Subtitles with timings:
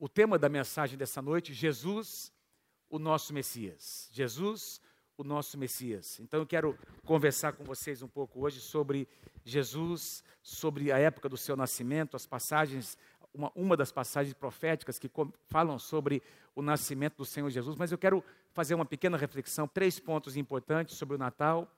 [0.00, 2.32] o tema da mensagem dessa noite: Jesus,
[2.88, 4.08] o nosso Messias.
[4.10, 4.80] Jesus,
[5.16, 6.18] o nosso Messias.
[6.18, 9.06] Então eu quero conversar com vocês um pouco hoje sobre
[9.44, 12.96] Jesus, sobre a época do seu nascimento, as passagens,
[13.32, 15.10] uma, uma das passagens proféticas que
[15.46, 16.22] falam sobre
[16.54, 20.96] o nascimento do Senhor Jesus, mas eu quero fazer uma pequena reflexão, três pontos importantes
[20.96, 21.70] sobre o Natal.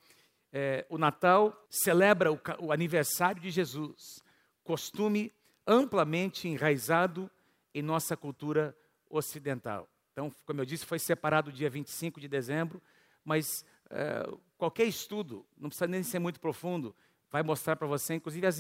[0.52, 4.23] É, o Natal celebra o, o aniversário de Jesus,
[4.62, 5.32] costume
[5.66, 7.30] amplamente enraizado
[7.75, 8.77] em nossa cultura
[9.09, 9.88] ocidental.
[10.12, 12.83] Então, como eu disse, foi separado dia 25 de dezembro
[13.24, 16.95] mas é, qualquer estudo, não precisa nem ser muito profundo,
[17.30, 18.59] vai mostrar para você, inclusive as,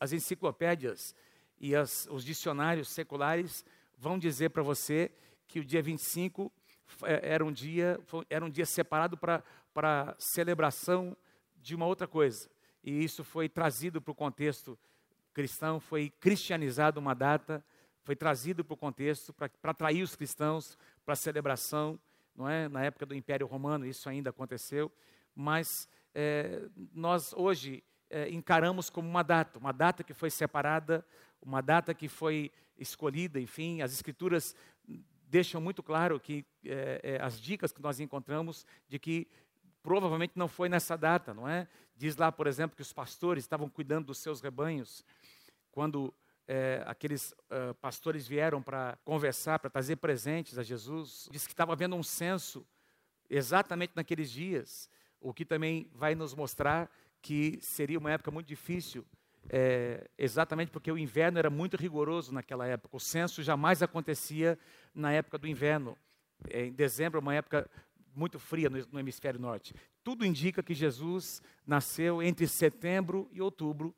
[0.00, 1.14] as enciclopédias
[1.58, 3.64] e as, os dicionários seculares
[3.96, 5.10] vão dizer para você
[5.46, 6.50] que o dia 25
[7.02, 11.16] é, era um dia, era um dia separado para celebração
[11.56, 12.48] de uma outra coisa.
[12.82, 14.78] E isso foi trazido para o contexto
[15.34, 17.64] cristão, foi cristianizado uma data,
[18.02, 21.98] foi trazido para o contexto para atrair os cristãos para a celebração
[22.40, 22.68] não é?
[22.68, 24.90] Na época do Império Romano isso ainda aconteceu,
[25.34, 31.04] mas é, nós hoje é, encaramos como uma data, uma data que foi separada,
[31.42, 34.54] uma data que foi escolhida, enfim, as escrituras
[35.28, 39.28] deixam muito claro que é, as dicas que nós encontramos de que
[39.82, 41.68] provavelmente não foi nessa data, não é?
[41.94, 45.04] Diz lá, por exemplo, que os pastores estavam cuidando dos seus rebanhos
[45.70, 46.12] quando
[46.52, 51.28] é, aqueles uh, pastores vieram para conversar, para trazer presentes a Jesus.
[51.30, 52.66] Diz que estava havendo um censo
[53.28, 56.90] exatamente naqueles dias, o que também vai nos mostrar
[57.22, 59.06] que seria uma época muito difícil,
[59.48, 62.96] é, exatamente porque o inverno era muito rigoroso naquela época.
[62.96, 64.58] O censo jamais acontecia
[64.92, 65.96] na época do inverno.
[66.48, 67.70] É, em dezembro é uma época
[68.12, 69.72] muito fria no, no hemisfério norte.
[70.02, 73.94] Tudo indica que Jesus nasceu entre setembro e outubro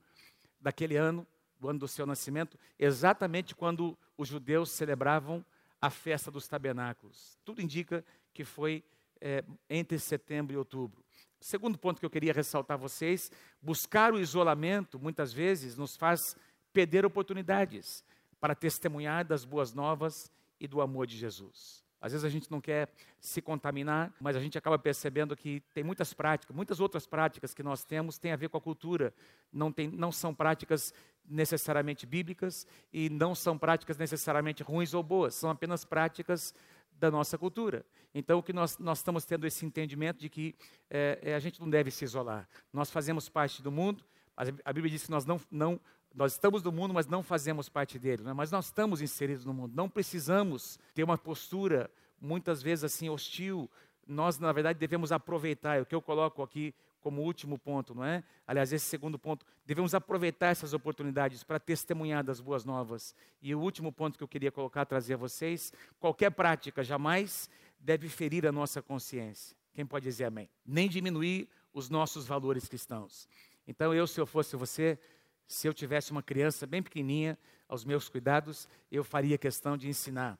[0.60, 1.26] daquele ano
[1.62, 5.44] do ano do seu nascimento, exatamente quando os judeus celebravam
[5.80, 7.38] a festa dos tabernáculos.
[7.44, 8.04] Tudo indica
[8.34, 8.82] que foi
[9.20, 11.04] é, entre setembro e outubro.
[11.40, 16.36] Segundo ponto que eu queria ressaltar a vocês: buscar o isolamento, muitas vezes, nos faz
[16.72, 18.04] perder oportunidades
[18.40, 21.82] para testemunhar das boas novas e do amor de Jesus.
[22.02, 22.88] Às vezes a gente não quer
[23.20, 27.62] se contaminar, mas a gente acaba percebendo que tem muitas práticas, muitas outras práticas que
[27.62, 29.14] nós temos têm a ver com a cultura.
[29.52, 30.92] Não, tem, não são práticas
[31.28, 36.54] necessariamente bíblicas e não são práticas necessariamente ruins ou boas, são apenas práticas
[36.98, 37.84] da nossa cultura.
[38.14, 40.54] Então, o que nós, nós estamos tendo esse entendimento de que
[40.90, 42.48] é, é, a gente não deve se isolar.
[42.72, 44.04] Nós fazemos parte do mundo,
[44.36, 45.80] a Bíblia diz que nós não, não
[46.14, 48.22] nós estamos no mundo, mas não fazemos parte dele.
[48.22, 48.32] Né?
[48.32, 49.72] Mas nós estamos inseridos no mundo.
[49.74, 51.90] Não precisamos ter uma postura,
[52.20, 53.70] muitas vezes assim, hostil.
[54.06, 55.78] Nós, na verdade, devemos aproveitar.
[55.78, 58.22] É o que eu coloco aqui como último ponto, não é?
[58.46, 59.44] Aliás, esse segundo ponto.
[59.66, 63.14] Devemos aproveitar essas oportunidades para testemunhar das boas novas.
[63.42, 68.08] E o último ponto que eu queria colocar, trazer a vocês: qualquer prática jamais deve
[68.08, 69.56] ferir a nossa consciência.
[69.74, 70.48] Quem pode dizer amém?
[70.64, 73.28] Nem diminuir os nossos valores cristãos.
[73.66, 74.98] Então, eu, se eu fosse você,
[75.46, 77.38] se eu tivesse uma criança bem pequenininha
[77.68, 80.38] aos meus cuidados, eu faria questão de ensinar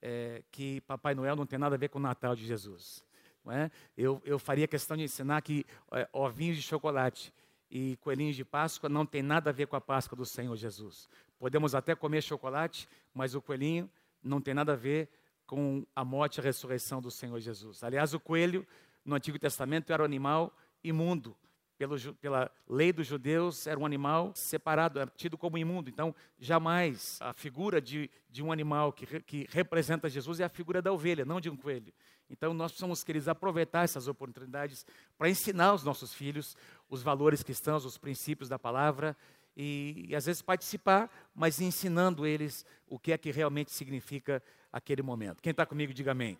[0.00, 3.02] é, que Papai Noel não tem nada a ver com o Natal de Jesus.
[3.48, 3.70] É?
[3.96, 7.34] eu, eu faria questão de ensinar que é, ovinhos de chocolate
[7.68, 11.08] e coelhinhos de Páscoa não tem nada a ver com a Páscoa do Senhor Jesus.
[11.38, 13.90] Podemos até comer chocolate, mas o coelhinho
[14.22, 15.08] não tem nada a ver
[15.44, 17.82] com a morte e a ressurreição do Senhor Jesus.
[17.82, 18.66] Aliás, o coelho
[19.04, 21.36] no Antigo Testamento era um animal imundo,
[21.76, 25.90] pelo, pela lei dos judeus, era um animal separado, era tido como imundo.
[25.90, 30.80] Então, jamais a figura de, de um animal que, que representa Jesus é a figura
[30.80, 31.92] da ovelha, não de um coelho.
[32.32, 34.86] Então, nós precisamos, queridos, aproveitar essas oportunidades
[35.18, 36.56] para ensinar aos nossos filhos
[36.88, 39.14] os valores cristãos, os princípios da palavra
[39.54, 44.42] e, e, às vezes participar, mas ensinando eles o que é que realmente significa
[44.72, 45.42] aquele momento.
[45.42, 46.38] Quem está comigo, diga amém.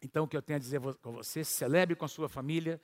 [0.00, 2.80] Então, o que eu tenho a dizer com você, celebre com a sua família,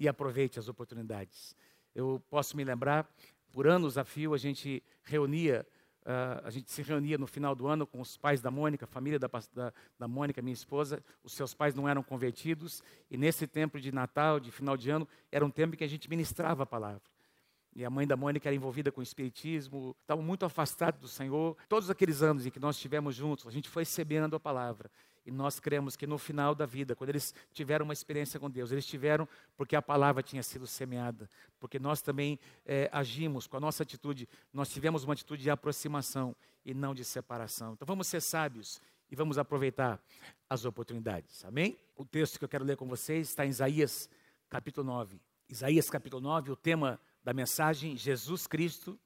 [0.00, 1.54] e aproveite as oportunidades.
[1.94, 3.06] Eu posso me lembrar,
[3.52, 5.66] por anos a fio, a gente reunia,
[6.10, 8.88] uh, a gente se reunia no final do ano com os pais da Mônica, a
[8.88, 11.02] família da, da, da Mônica, minha esposa.
[11.22, 15.06] Os seus pais não eram convertidos, e nesse tempo de Natal, de final de ano,
[15.30, 17.02] era um tempo que a gente ministrava a palavra.
[17.74, 21.56] E a mãe da Mônica era envolvida com o espiritismo, estavam muito afastados do Senhor.
[21.68, 24.90] Todos aqueles anos em que nós estivemos juntos, a gente foi recebendo a palavra.
[25.30, 28.72] E nós cremos que no final da vida, quando eles tiveram uma experiência com Deus,
[28.72, 31.30] eles tiveram porque a palavra tinha sido semeada,
[31.60, 32.36] porque nós também
[32.66, 36.34] é, agimos com a nossa atitude, nós tivemos uma atitude de aproximação
[36.64, 37.74] e não de separação.
[37.74, 40.02] Então vamos ser sábios e vamos aproveitar
[40.48, 41.44] as oportunidades.
[41.44, 41.78] Amém?
[41.94, 44.10] O texto que eu quero ler com vocês está em Isaías
[44.48, 45.20] capítulo 9.
[45.48, 48.98] Isaías capítulo 9, o tema da mensagem: Jesus Cristo,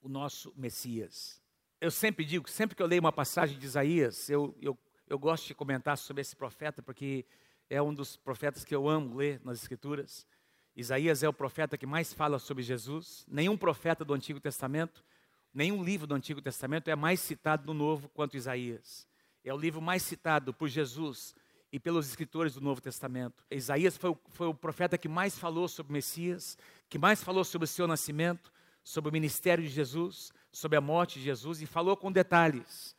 [0.00, 1.40] o nosso Messias.
[1.80, 4.76] eu sempre digo, sempre que eu leio uma passagem de Isaías, eu, eu,
[5.08, 7.24] eu gosto de comentar sobre esse profeta, porque
[7.70, 10.26] é um dos profetas que eu amo ler nas Escrituras.
[10.76, 13.24] Isaías é o profeta que mais fala sobre Jesus.
[13.26, 15.04] Nenhum profeta do Antigo Testamento,
[15.52, 19.08] nenhum livro do Antigo Testamento é mais citado no Novo quanto Isaías.
[19.42, 21.34] É o livro mais citado por Jesus
[21.72, 23.44] e pelos escritores do Novo Testamento.
[23.50, 26.56] Isaías foi o, foi o profeta que mais falou sobre o Messias,
[26.88, 28.52] que mais falou sobre o seu nascimento,
[28.84, 32.96] sobre o ministério de Jesus, sobre a morte de Jesus, e falou com detalhes.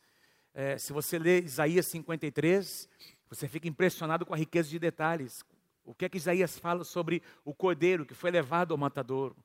[0.54, 2.88] É, se você lê Isaías 53,
[3.28, 5.44] você fica impressionado com a riqueza de detalhes.
[5.84, 9.36] O que é que Isaías fala sobre o cordeiro que foi levado ao matadouro,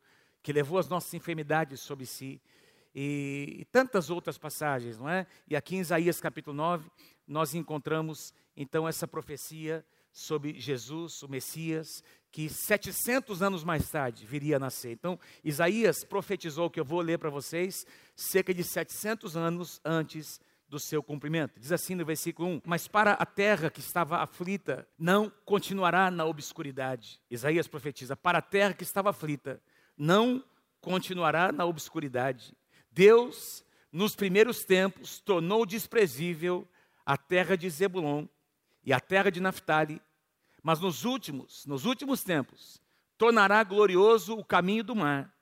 [0.41, 2.41] que levou as nossas enfermidades sobre si,
[2.93, 5.27] e, e tantas outras passagens, não é?
[5.47, 6.89] E aqui em Isaías capítulo 9,
[7.27, 14.55] nós encontramos então essa profecia sobre Jesus, o Messias, que 700 anos mais tarde viria
[14.55, 14.93] a nascer.
[14.93, 17.85] Então, Isaías profetizou, que eu vou ler para vocês,
[18.15, 21.59] cerca de 700 anos antes do seu cumprimento.
[21.59, 26.25] Diz assim no versículo 1: Mas para a terra que estava aflita, não continuará na
[26.25, 27.19] obscuridade.
[27.29, 29.61] Isaías profetiza: Para a terra que estava aflita,
[29.97, 30.43] não
[30.81, 32.55] continuará na obscuridade.
[32.91, 36.67] Deus, nos primeiros tempos, tornou desprezível
[37.05, 38.25] a terra de Zebulon
[38.83, 40.01] e a terra de Naphtali,
[40.63, 42.81] mas nos últimos, nos últimos tempos,
[43.17, 45.33] tornará glorioso o caminho do mar,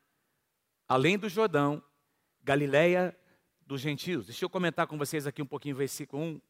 [0.88, 1.81] além do Jordão,
[2.44, 3.18] Galileia
[3.65, 4.25] dos gentios.
[4.25, 6.42] Deixa eu comentar com vocês aqui um pouquinho o versículo 1.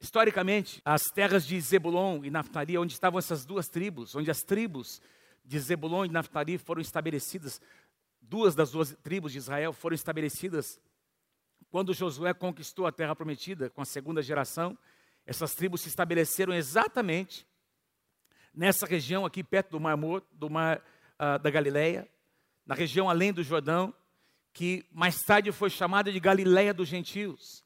[0.00, 5.00] Historicamente, as terras de Zebulon e Naphtali, onde estavam essas duas tribos, onde as tribos
[5.44, 7.60] de Zebulon e Naphtali foram estabelecidas,
[8.20, 10.80] duas das duas tribos de Israel foram estabelecidas
[11.70, 14.76] quando Josué conquistou a terra prometida com a segunda geração,
[15.24, 17.46] essas tribos se estabeleceram exatamente
[18.52, 19.96] nessa região aqui perto do Mar
[20.32, 22.08] do Mar uh, da Galileia,
[22.66, 23.94] na região além do Jordão,
[24.52, 27.64] que mais tarde foi chamada de Galileia dos Gentios,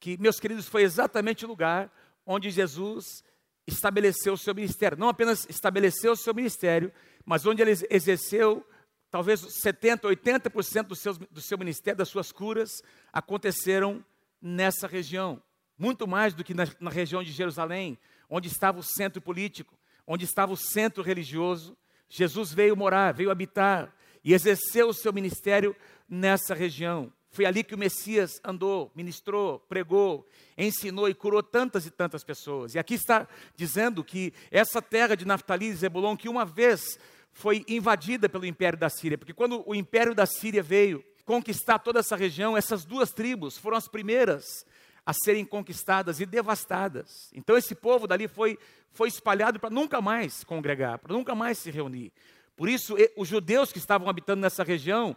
[0.00, 1.92] que, meus queridos, foi exatamente o lugar
[2.26, 3.22] onde Jesus
[3.66, 4.98] estabeleceu o seu ministério.
[4.98, 6.92] Não apenas estabeleceu o seu ministério,
[7.24, 8.66] mas onde ele exerceu
[9.10, 12.82] talvez 70, 80% do seu, do seu ministério, das suas curas,
[13.12, 14.02] aconteceram
[14.40, 15.40] nessa região.
[15.78, 20.24] Muito mais do que na, na região de Jerusalém, onde estava o centro político, onde
[20.24, 21.76] estava o centro religioso.
[22.08, 23.94] Jesus veio morar, veio habitar
[24.24, 25.76] e exerceu o seu ministério
[26.12, 27.10] nessa região.
[27.30, 30.28] Foi ali que o Messias andou, ministrou, pregou,
[30.58, 32.74] ensinou e curou tantas e tantas pessoas.
[32.74, 33.26] E aqui está
[33.56, 36.98] dizendo que essa terra de Naftali e Zebulon, que uma vez
[37.32, 42.00] foi invadida pelo império da Síria, porque quando o império da Síria veio conquistar toda
[42.00, 44.66] essa região, essas duas tribos foram as primeiras
[45.06, 47.30] a serem conquistadas e devastadas.
[47.32, 48.58] Então esse povo dali foi,
[48.90, 52.12] foi espalhado para nunca mais congregar, para nunca mais se reunir.
[52.54, 55.16] Por isso, os judeus que estavam habitando nessa região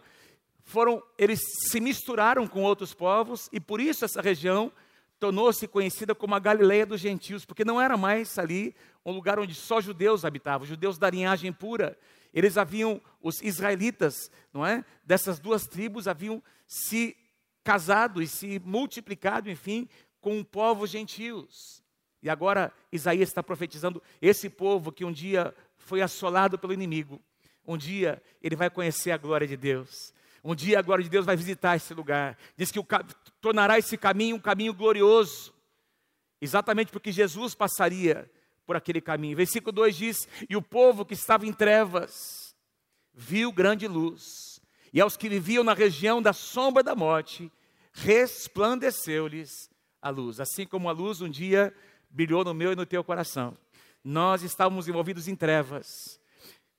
[0.66, 1.40] foram, eles
[1.70, 4.70] se misturaram com outros povos e por isso essa região
[5.18, 8.74] tornou-se conhecida como a Galileia dos gentios, porque não era mais ali
[9.04, 11.96] um lugar onde só judeus habitavam, judeus da linhagem pura.
[12.34, 14.84] Eles haviam, os israelitas, não é?
[15.04, 17.16] Dessas duas tribos haviam se
[17.62, 19.88] casado e se multiplicado, enfim,
[20.20, 21.80] com povos gentios.
[22.20, 27.22] E agora Isaías está profetizando esse povo que um dia foi assolado pelo inimigo.
[27.64, 30.12] Um dia ele vai conhecer a glória de Deus.
[30.48, 32.38] Um dia a glória de Deus vai visitar esse lugar.
[32.56, 32.86] Diz que o,
[33.40, 35.52] tornará esse caminho um caminho glorioso.
[36.40, 38.30] Exatamente porque Jesus passaria
[38.64, 39.36] por aquele caminho.
[39.36, 42.54] Versículo 2 diz: E o povo que estava em trevas
[43.12, 44.60] viu grande luz,
[44.92, 47.50] e aos que viviam na região da sombra da morte,
[47.92, 49.68] resplandeceu-lhes
[50.00, 50.38] a luz.
[50.38, 51.74] Assim como a luz um dia
[52.08, 53.58] brilhou no meu e no teu coração.
[54.04, 56.20] Nós estávamos envolvidos em trevas.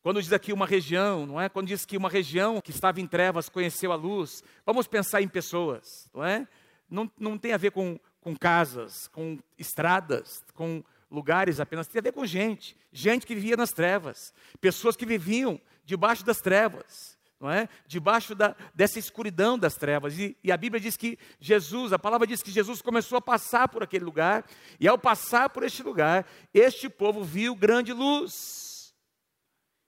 [0.08, 1.50] Quando diz aqui uma região, não é?
[1.50, 5.28] Quando diz que uma região que estava em trevas conheceu a luz, vamos pensar em
[5.28, 6.48] pessoas, não é?
[6.90, 12.04] Não, não tem a ver com, com casas, com estradas, com lugares apenas, tem a
[12.04, 17.52] ver com gente, gente que vivia nas trevas, pessoas que viviam debaixo das trevas, não
[17.52, 17.68] é?
[17.86, 20.18] Debaixo da, dessa escuridão das trevas.
[20.18, 23.68] E, e, a Bíblia diz que Jesus, a palavra diz que Jesus começou a passar
[23.68, 24.46] por aquele lugar,
[24.80, 28.67] e ao passar por este lugar, este povo viu grande luz.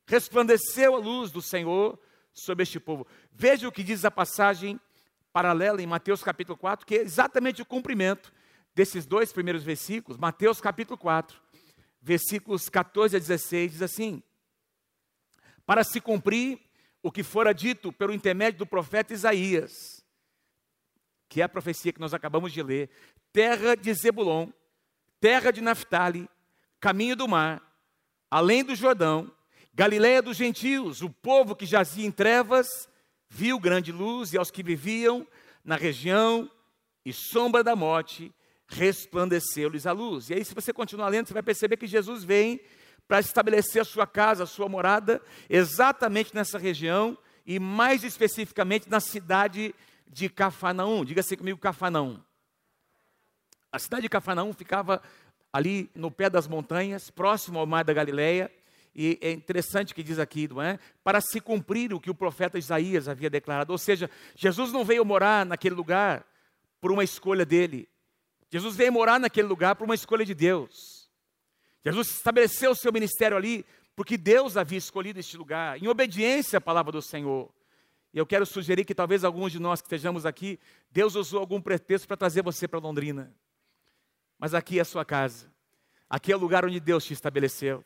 [0.09, 1.99] Resplandeceu a luz do Senhor
[2.33, 3.05] sobre este povo.
[3.31, 4.81] Veja o que diz a passagem
[5.31, 8.33] paralela em Mateus capítulo 4, que é exatamente o cumprimento
[8.73, 11.39] desses dois primeiros versículos, Mateus capítulo 4,
[12.01, 14.23] versículos 14 a 16, diz assim:
[15.63, 16.59] Para se cumprir
[17.03, 20.03] o que fora dito pelo intermédio do profeta Isaías,
[21.27, 22.89] que é a profecia que nós acabamos de ler,
[23.31, 24.49] terra de Zebulon,
[25.21, 26.27] terra de Naphtali,
[26.79, 27.61] caminho do mar,
[28.31, 29.31] além do Jordão,
[29.79, 32.67] Galiléia dos gentios, o povo que jazia em trevas,
[33.29, 35.25] viu grande luz, e aos que viviam
[35.63, 36.51] na região
[37.05, 38.29] e sombra da morte,
[38.67, 40.29] resplandeceu-lhes a luz.
[40.29, 42.59] E aí, se você continuar lendo, você vai perceber que Jesus vem
[43.07, 48.99] para estabelecer a sua casa, a sua morada, exatamente nessa região e mais especificamente na
[48.99, 49.73] cidade
[50.05, 51.05] de Cafarnaum.
[51.05, 52.19] Diga assim comigo, Cafarnaum.
[53.71, 55.01] A cidade de Cafarnaum ficava
[55.53, 58.51] ali no pé das montanhas, próximo ao mar da Galileia.
[59.01, 60.77] E é interessante que diz aqui, não é?
[61.05, 63.71] Para se cumprir o que o profeta Isaías havia declarado.
[63.71, 66.27] Ou seja, Jesus não veio morar naquele lugar
[66.81, 67.87] por uma escolha dele.
[68.51, 71.09] Jesus veio morar naquele lugar por uma escolha de Deus.
[71.81, 73.65] Jesus estabeleceu o seu ministério ali
[73.95, 77.49] porque Deus havia escolhido este lugar, em obediência à palavra do Senhor.
[78.13, 80.59] E eu quero sugerir que talvez alguns de nós que estejamos aqui,
[80.91, 83.33] Deus usou algum pretexto para trazer você para Londrina.
[84.37, 85.49] Mas aqui é a sua casa.
[86.09, 87.81] Aqui é o lugar onde Deus te estabeleceu.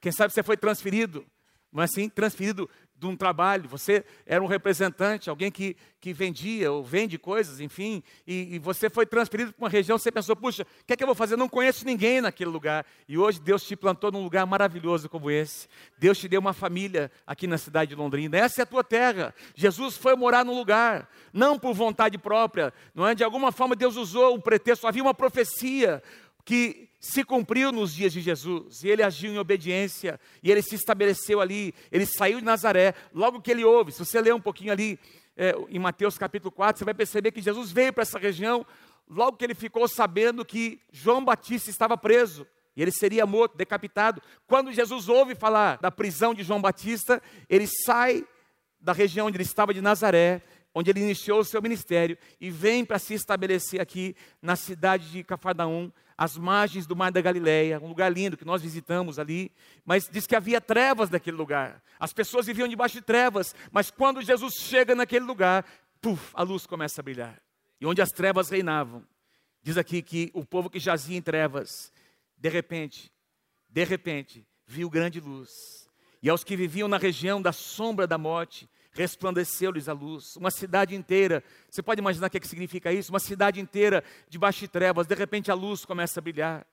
[0.00, 1.26] Quem sabe você foi transferido,
[1.72, 2.08] não é assim?
[2.08, 7.60] Transferido de um trabalho, você era um representante, alguém que, que vendia ou vende coisas,
[7.60, 10.96] enfim, e, e você foi transferido para uma região, você pensou, puxa, o que é
[10.96, 11.36] que eu vou fazer?
[11.36, 12.84] Não conheço ninguém naquele lugar.
[13.06, 15.68] E hoje Deus te plantou num lugar maravilhoso como esse.
[15.96, 18.36] Deus te deu uma família aqui na cidade de Londrina.
[18.36, 19.32] Essa é a tua terra.
[19.54, 23.14] Jesus foi morar num lugar, não por vontade própria, não é?
[23.14, 26.02] De alguma forma Deus usou um pretexto, havia uma profecia
[26.44, 30.74] que se cumpriu nos dias de Jesus, e ele agiu em obediência, e ele se
[30.74, 34.72] estabeleceu ali, ele saiu de Nazaré, logo que ele ouve, se você ler um pouquinho
[34.72, 34.98] ali
[35.36, 38.66] é, em Mateus capítulo 4, você vai perceber que Jesus veio para essa região,
[39.08, 44.22] logo que ele ficou sabendo que João Batista estava preso, e ele seria morto, decapitado.
[44.46, 48.24] Quando Jesus ouve falar da prisão de João Batista, ele sai
[48.80, 50.42] da região onde ele estava de Nazaré,
[50.74, 55.24] onde ele iniciou o seu ministério, e vem para se estabelecer aqui na cidade de
[55.24, 59.52] Cafarnaum, às margens do Mar da Galileia, um lugar lindo que nós visitamos ali,
[59.84, 61.80] mas diz que havia trevas naquele lugar.
[61.96, 65.64] As pessoas viviam debaixo de trevas, mas quando Jesus chega naquele lugar,
[66.02, 67.40] puf, a luz começa a brilhar.
[67.80, 69.06] E onde as trevas reinavam,
[69.62, 71.92] diz aqui que o povo que jazia em trevas,
[72.36, 73.12] de repente,
[73.68, 75.88] de repente, viu grande luz.
[76.20, 78.68] E aos que viviam na região da sombra da morte,
[78.98, 80.34] resplandeceu-lhes a luz.
[80.34, 83.12] Uma cidade inteira, você pode imaginar o que, é que significa isso?
[83.12, 86.66] Uma cidade inteira debaixo de trevas, de repente a luz começa a brilhar.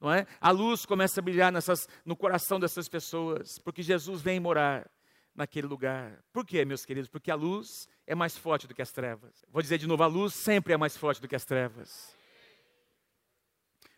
[0.00, 0.26] Não é?
[0.40, 4.88] A luz começa a brilhar nessas, no coração dessas pessoas, porque Jesus vem morar
[5.34, 6.22] naquele lugar.
[6.32, 7.08] Por quê, meus queridos?
[7.08, 9.44] Porque a luz é mais forte do que as trevas.
[9.50, 12.14] Vou dizer de novo: a luz sempre é mais forte do que as trevas.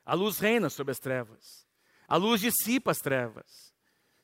[0.05, 1.67] A luz reina sobre as trevas.
[2.09, 3.66] A luz dissipa as trevas.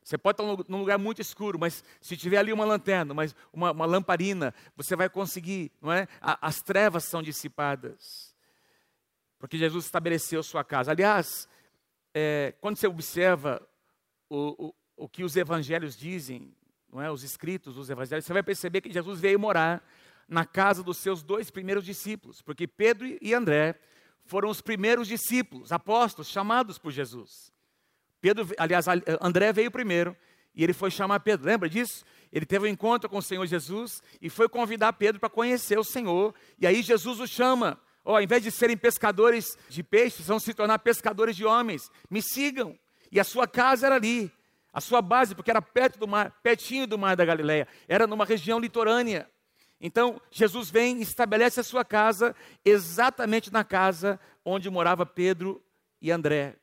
[0.02, 3.71] Você pode estar num lugar muito escuro, mas se tiver ali uma lanterna, mas uma,
[3.71, 6.09] uma lamparina, você vai conseguir, não é?
[6.21, 8.35] As trevas são dissipadas.
[9.38, 10.90] Porque Jesus estabeleceu sua casa.
[10.90, 11.49] Aliás,
[12.14, 13.66] é, quando você observa
[14.28, 16.54] o, o, o que os evangelhos dizem,
[16.92, 17.11] não é?
[17.11, 19.87] os escritos dos evangelhos, você vai perceber que Jesus veio morar
[20.28, 23.78] na casa dos seus dois primeiros discípulos, porque Pedro e André
[24.25, 27.51] foram os primeiros discípulos, apóstolos, chamados por Jesus.
[28.22, 28.86] Pedro, aliás,
[29.20, 30.16] André veio primeiro
[30.54, 31.44] e ele foi chamar Pedro.
[31.44, 32.04] Lembra disso?
[32.32, 35.82] Ele teve um encontro com o Senhor Jesus e foi convidar Pedro para conhecer o
[35.82, 36.32] Senhor.
[36.56, 37.80] E aí Jesus o chama.
[38.04, 41.90] Ó, oh, ao invés de serem pescadores de peixes, vão se tornar pescadores de homens.
[42.08, 42.78] Me sigam.
[43.10, 44.32] E a sua casa era ali.
[44.72, 47.66] A sua base, porque era perto do mar, pertinho do mar da Galileia.
[47.88, 49.28] Era numa região litorânea.
[49.80, 55.60] Então, Jesus vem e estabelece a sua casa exatamente na casa onde morava Pedro
[56.00, 56.62] e André.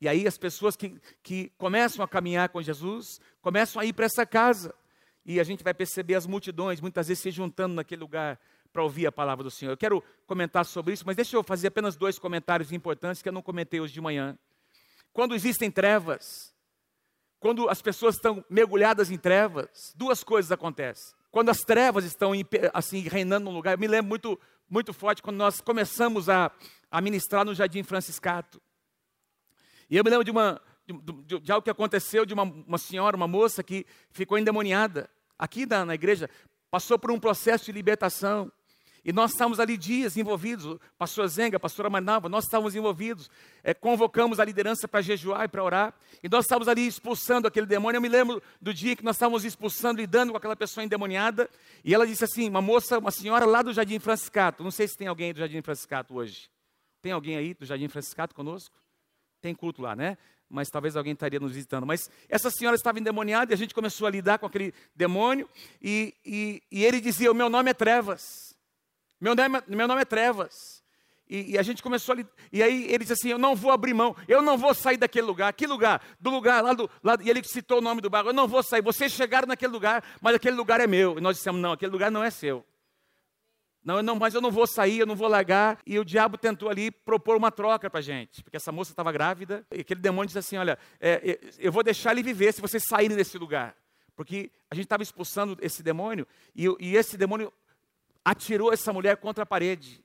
[0.00, 4.06] E aí as pessoas que, que começam a caminhar com Jesus, começam a ir para
[4.06, 4.74] essa casa.
[5.24, 8.40] E a gente vai perceber as multidões, muitas vezes se juntando naquele lugar
[8.72, 9.72] para ouvir a palavra do Senhor.
[9.72, 13.32] Eu quero comentar sobre isso, mas deixa eu fazer apenas dois comentários importantes que eu
[13.32, 14.38] não comentei hoje de manhã.
[15.12, 16.54] Quando existem trevas,
[17.38, 21.14] quando as pessoas estão mergulhadas em trevas, duas coisas acontecem.
[21.30, 22.32] Quando as trevas estão
[22.72, 26.50] assim reinando no lugar, eu me lembro muito, muito forte quando nós começamos a,
[26.90, 28.60] a ministrar no Jardim Franciscato.
[29.90, 33.16] E eu me lembro de, uma, de, de algo que aconteceu de uma, uma, senhora,
[33.16, 36.30] uma moça que ficou endemoniada aqui na, na igreja,
[36.70, 38.50] passou por um processo de libertação.
[39.02, 43.30] E nós estávamos ali dias envolvidos, pastor Zenga, pastora Manava, nós estávamos envolvidos,
[43.64, 47.64] é, convocamos a liderança para jejuar e para orar, e nós estávamos ali expulsando aquele
[47.64, 47.96] demônio.
[47.96, 51.48] Eu me lembro do dia que nós estávamos expulsando, lidando com aquela pessoa endemoniada,
[51.82, 54.98] e ela disse assim: uma moça, uma senhora lá do Jardim Franciscato, não sei se
[54.98, 56.50] tem alguém do Jardim Franciscato hoje.
[57.00, 58.78] Tem alguém aí do Jardim Franciscato conosco?
[59.40, 60.16] Tem culto lá, né?
[60.48, 61.86] Mas talvez alguém estaria nos visitando.
[61.86, 65.48] Mas essa senhora estava endemoniada e a gente começou a lidar com aquele demônio.
[65.80, 68.56] E, e, e ele dizia: O meu nome é Trevas.
[69.20, 70.80] Meu nome, meu nome é Trevas.
[71.28, 72.24] E, e, a gente começou a.
[72.52, 75.26] E aí ele disse assim: Eu não vou abrir mão, eu não vou sair daquele
[75.26, 75.52] lugar.
[75.52, 76.02] Que lugar?
[76.18, 76.90] Do lugar lá do.
[77.04, 78.82] Lá, e ele citou o nome do bairro: Eu não vou sair.
[78.82, 81.18] Vocês chegaram naquele lugar, mas aquele lugar é meu.
[81.18, 82.66] E nós dissemos: Não, aquele lugar não é seu.
[83.82, 85.78] Não, não, mas eu não vou sair, eu não vou largar.
[85.86, 89.10] E o diabo tentou ali propor uma troca para a gente, porque essa moça estava
[89.10, 89.64] grávida.
[89.72, 92.82] E aquele demônio disse assim: Olha, é, é, eu vou deixar ele viver se vocês
[92.86, 93.74] saírem desse lugar.
[94.14, 97.50] Porque a gente estava expulsando esse demônio, e, e esse demônio
[98.22, 100.02] atirou essa mulher contra a parede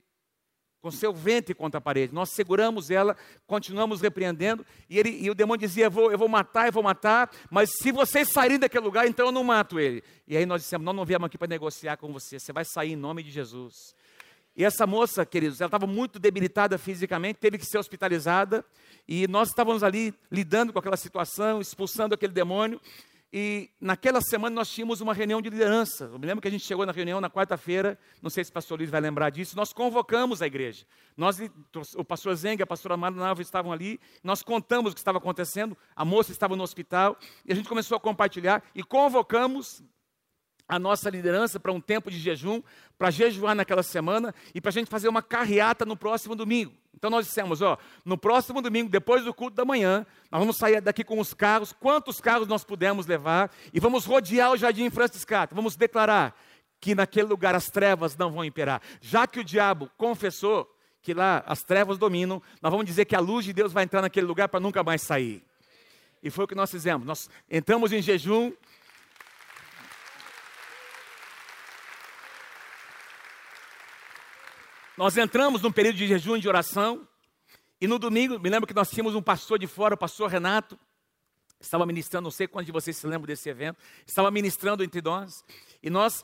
[0.86, 2.14] com seu ventre contra a parede.
[2.14, 6.30] Nós seguramos ela, continuamos repreendendo, e, ele, e o demônio dizia: eu vou, eu vou
[6.30, 10.04] matar, eu vou matar, mas se vocês saírem daquele lugar, então eu não mato ele.
[10.28, 12.92] E aí nós dissemos: nós não viemos aqui para negociar com você, você vai sair
[12.92, 13.96] em nome de Jesus.
[14.56, 18.64] E essa moça, queridos, ela estava muito debilitada fisicamente, teve que ser hospitalizada,
[19.08, 22.80] e nós estávamos ali lidando com aquela situação, expulsando aquele demônio.
[23.34, 26.06] E naquela semana nós tínhamos uma reunião de liderança.
[26.06, 28.54] Eu me lembro que a gente chegou na reunião na quarta-feira, não sei se o
[28.54, 30.86] pastor Luiz vai lembrar disso, nós convocamos a igreja.
[31.18, 31.38] Nós,
[31.96, 35.78] o pastor Zenga, a pastora Amanda Nava estavam ali, nós contamos o que estava acontecendo,
[35.96, 39.84] a moça estava no hospital, e a gente começou a compartilhar e convocamos
[40.68, 42.62] a nossa liderança para um tempo de jejum,
[42.98, 46.74] para jejuar naquela semana e para a gente fazer uma carreata no próximo domingo.
[46.94, 50.82] Então nós dissemos, ó, no próximo domingo, depois do culto da manhã, nós vamos sair
[50.82, 55.54] daqui com os carros, quantos carros nós pudermos levar, e vamos rodear o Jardim Franciscato,
[55.54, 56.36] vamos declarar
[56.80, 58.82] que naquele lugar as trevas não vão imperar.
[59.02, 63.20] Já que o diabo confessou que lá as trevas dominam, nós vamos dizer que a
[63.20, 65.44] luz de Deus vai entrar naquele lugar para nunca mais sair.
[66.24, 67.06] E foi o que nós fizemos.
[67.06, 68.52] Nós entramos em jejum,
[74.98, 77.06] Nós entramos num período de jejum e de oração,
[77.82, 80.80] e no domingo, me lembro que nós tínhamos um pastor de fora, o pastor Renato,
[81.60, 85.44] estava ministrando, não sei quantos de vocês se lembram desse evento, estava ministrando entre nós,
[85.84, 86.24] e nós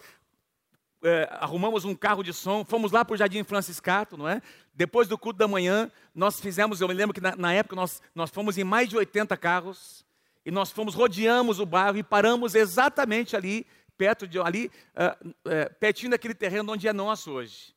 [1.04, 4.42] é, arrumamos um carro de som, fomos lá para o Jardim Franciscato, não é?
[4.74, 8.02] Depois do culto da manhã, nós fizemos, eu me lembro que na, na época nós,
[8.16, 10.06] nós fomos em mais de 80 carros,
[10.46, 15.74] e nós fomos, rodeamos o bairro e paramos exatamente ali, perto de ali, uh, uh,
[15.78, 17.76] pertinho daquele terreno onde é nosso hoje.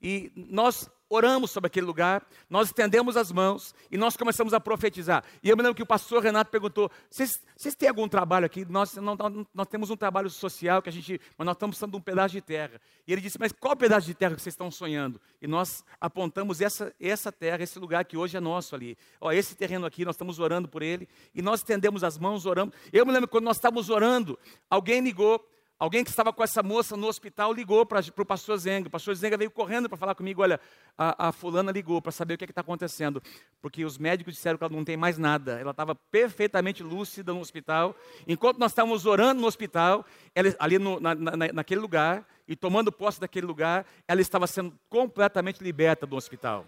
[0.00, 5.24] E nós oramos sobre aquele lugar, nós estendemos as mãos e nós começamos a profetizar.
[5.42, 7.40] E eu me lembro que o pastor Renato perguntou: vocês,
[7.76, 8.64] têm algum trabalho aqui?
[8.64, 9.16] Nós, não,
[9.54, 12.32] nós temos um trabalho social que a gente, mas nós estamos precisando de um pedaço
[12.32, 12.80] de terra.
[13.06, 15.20] E ele disse: Mas qual pedaço de terra que vocês estão sonhando?
[15.40, 18.96] E nós apontamos essa, essa terra, esse lugar que hoje é nosso ali.
[19.20, 21.08] Ó, esse terreno aqui, nós estamos orando por ele.
[21.34, 22.74] E nós estendemos as mãos, oramos.
[22.92, 25.44] Eu me lembro quando nós estávamos orando, alguém ligou
[25.78, 28.88] Alguém que estava com essa moça no hospital ligou para o pastor Zenga.
[28.88, 30.58] O pastor Zenga veio correndo para falar comigo: olha,
[30.96, 33.22] a, a fulana ligou para saber o que é está acontecendo.
[33.60, 35.60] Porque os médicos disseram que ela não tem mais nada.
[35.60, 37.94] Ela estava perfeitamente lúcida no hospital.
[38.26, 42.90] Enquanto nós estávamos orando no hospital, ela, ali no, na, na, naquele lugar, e tomando
[42.90, 46.66] posse daquele lugar, ela estava sendo completamente liberta do hospital.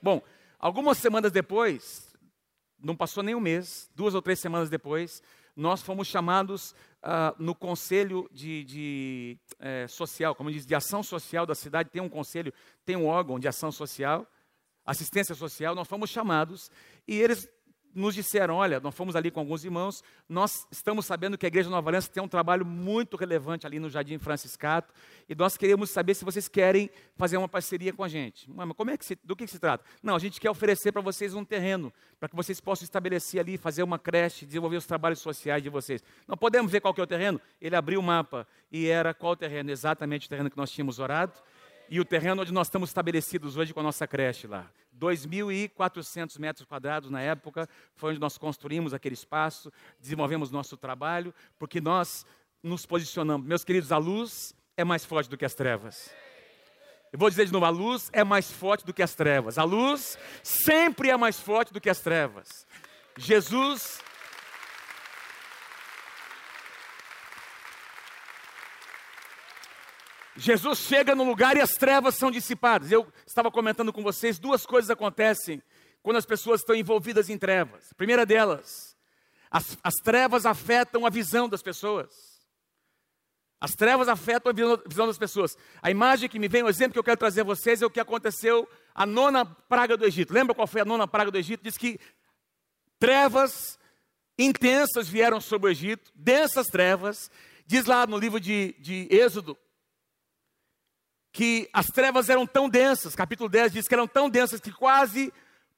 [0.00, 0.22] Bom,
[0.58, 2.16] algumas semanas depois,
[2.82, 5.22] não passou nem um mês, duas ou três semanas depois,
[5.54, 11.46] nós fomos chamados uh, no conselho de, de é, social, como diz, de ação social
[11.46, 12.52] da cidade, tem um conselho,
[12.84, 14.26] tem um órgão de ação social,
[14.84, 16.70] assistência social, nós fomos chamados
[17.06, 17.48] e eles
[17.94, 21.70] nos disseram: olha, nós fomos ali com alguns irmãos, nós estamos sabendo que a Igreja
[21.70, 24.92] Nova Aliança tem um trabalho muito relevante ali no Jardim Franciscato,
[25.28, 28.50] e nós queremos saber se vocês querem fazer uma parceria com a gente.
[28.50, 29.84] Mas como é que se, do que, se trata?
[30.02, 33.56] Não, a gente quer oferecer para vocês um terreno, para que vocês possam estabelecer ali,
[33.56, 36.02] fazer uma creche, desenvolver os trabalhos sociais de vocês.
[36.26, 37.40] Não podemos ver qual é o terreno?
[37.60, 39.70] Ele abriu o mapa e era qual o terreno?
[39.70, 41.32] Exatamente o terreno que nós tínhamos orado
[41.90, 44.70] e o terreno onde nós estamos estabelecidos hoje com a nossa creche lá.
[44.98, 51.80] 2.400 metros quadrados na época, foi onde nós construímos aquele espaço, desenvolvemos nosso trabalho, porque
[51.80, 52.26] nós
[52.62, 53.46] nos posicionamos.
[53.46, 56.10] Meus queridos, a luz é mais forte do que as trevas.
[57.12, 59.56] Eu vou dizer de novo: a luz é mais forte do que as trevas.
[59.56, 62.66] A luz sempre é mais forte do que as trevas.
[63.16, 64.00] Jesus
[70.38, 72.92] Jesus chega no lugar e as trevas são dissipadas.
[72.92, 75.60] Eu estava comentando com vocês, duas coisas acontecem
[76.00, 77.88] quando as pessoas estão envolvidas em trevas.
[77.90, 78.96] A primeira delas,
[79.50, 82.38] as, as trevas afetam a visão das pessoas.
[83.60, 85.58] As trevas afetam a visão das pessoas.
[85.82, 87.90] A imagem que me vem, o exemplo que eu quero trazer a vocês é o
[87.90, 90.32] que aconteceu a nona praga do Egito.
[90.32, 91.64] Lembra qual foi a nona praga do Egito?
[91.64, 91.98] Diz que
[93.00, 93.76] trevas
[94.38, 97.28] intensas vieram sobre o Egito, densas trevas.
[97.66, 99.58] Diz lá no livro de, de Êxodo,
[101.32, 105.32] que as trevas eram tão densas, capítulo 10 diz que eram tão densas que quase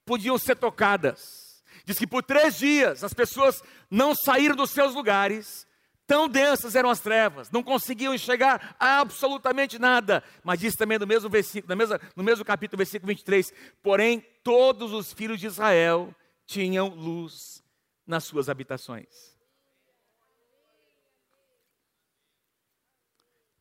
[0.05, 1.63] podiam ser tocadas.
[1.85, 5.67] Diz que por três dias as pessoas não saíram dos seus lugares,
[6.07, 10.25] tão densas eram as trevas, não conseguiam enxergar absolutamente nada.
[10.43, 11.77] Mas diz também no mesmo versículo,
[12.17, 16.15] no mesmo capítulo, versículo 23, porém todos os filhos de Israel
[16.47, 17.63] tinham luz
[18.07, 19.30] nas suas habitações.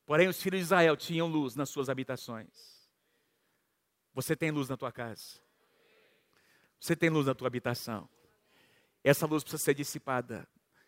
[0.09, 2.49] Porém, os filhos de Israel tinham luz nas suas habitações.
[4.11, 5.39] Você tem luz na tua casa.
[6.79, 8.09] Você tem luz na tua habitação.
[9.03, 10.47] Essa luz precisa ser dissipada,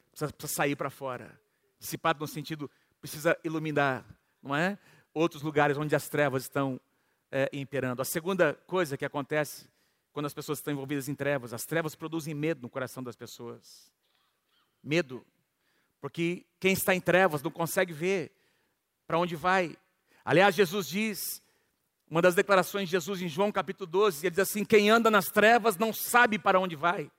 [0.09, 1.39] precisa, precisa sair para fora.
[1.77, 2.67] Dissipado no sentido,
[2.99, 4.03] precisa iluminar,
[4.41, 4.75] não é?
[5.13, 6.81] Outros lugares onde as trevas estão
[7.29, 8.01] é, imperando.
[8.01, 9.69] A segunda coisa que acontece
[10.11, 13.93] quando as pessoas estão envolvidas em trevas, as trevas produzem medo no coração das pessoas.
[14.81, 15.23] Medo.
[15.99, 18.40] Porque quem está em trevas não consegue ver
[19.11, 19.75] para onde vai.
[20.23, 21.43] Aliás, Jesus diz,
[22.09, 25.25] uma das declarações de Jesus em João capítulo 12, ele diz assim: Quem anda nas
[25.25, 27.11] trevas não sabe para onde vai.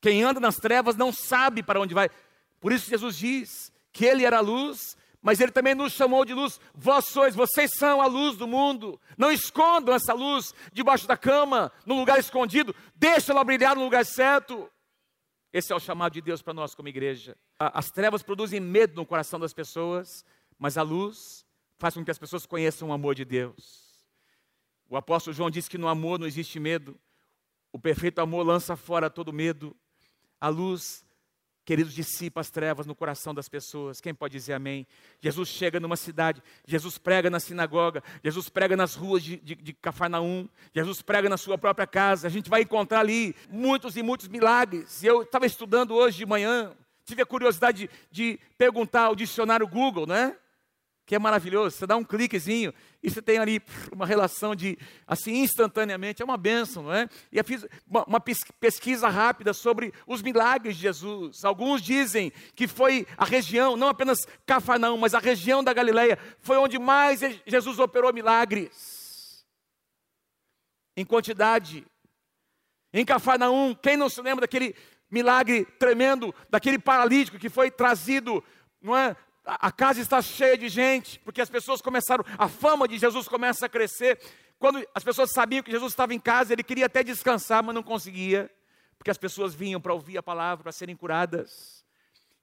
[0.00, 2.08] Quem anda nas trevas não sabe para onde vai.
[2.58, 6.32] Por isso Jesus diz que ele era a luz, mas ele também nos chamou de
[6.32, 6.58] luz.
[6.74, 8.98] Vós sois, vocês são a luz do mundo.
[9.18, 12.74] Não escondam essa luz debaixo da cama, no lugar escondido.
[12.96, 14.70] Deixa ela brilhar no lugar certo.
[15.52, 17.36] Esse é o chamado de Deus para nós como igreja.
[17.58, 20.24] As trevas produzem medo no coração das pessoas,
[20.64, 21.44] mas a luz
[21.76, 24.08] faz com que as pessoas conheçam o amor de Deus.
[24.88, 26.98] O apóstolo João diz que no amor não existe medo.
[27.70, 29.76] O perfeito amor lança fora todo medo.
[30.40, 31.04] A luz,
[31.66, 34.00] queridos, dissipa as trevas no coração das pessoas.
[34.00, 34.86] Quem pode dizer amém?
[35.20, 39.74] Jesus chega numa cidade, Jesus prega na sinagoga, Jesus prega nas ruas de, de, de
[39.74, 42.26] Cafarnaum, Jesus prega na sua própria casa.
[42.26, 45.04] A gente vai encontrar ali muitos e muitos milagres.
[45.04, 46.74] Eu estava estudando hoje de manhã,
[47.04, 50.34] tive a curiosidade de, de perguntar ao dicionário Google, né?
[51.06, 51.76] Que é maravilhoso.
[51.76, 53.60] Você dá um cliquezinho e você tem ali
[53.92, 57.08] uma relação de, assim, instantaneamente, é uma bênção, não é?
[57.30, 61.44] E eu fiz uma, uma pesquisa rápida sobre os milagres de Jesus.
[61.44, 66.56] Alguns dizem que foi a região, não apenas Cafarnaum, mas a região da Galileia, foi
[66.56, 69.44] onde mais Jesus operou milagres.
[70.96, 71.84] Em quantidade.
[72.92, 74.74] Em Cafarnaum, quem não se lembra daquele
[75.10, 78.42] milagre tremendo, daquele paralítico que foi trazido,
[78.80, 79.16] não é?
[79.44, 83.66] A casa está cheia de gente, porque as pessoas começaram, a fama de Jesus começa
[83.66, 84.18] a crescer.
[84.58, 87.82] Quando as pessoas sabiam que Jesus estava em casa, ele queria até descansar, mas não
[87.82, 88.50] conseguia,
[88.96, 91.83] porque as pessoas vinham para ouvir a palavra, para serem curadas.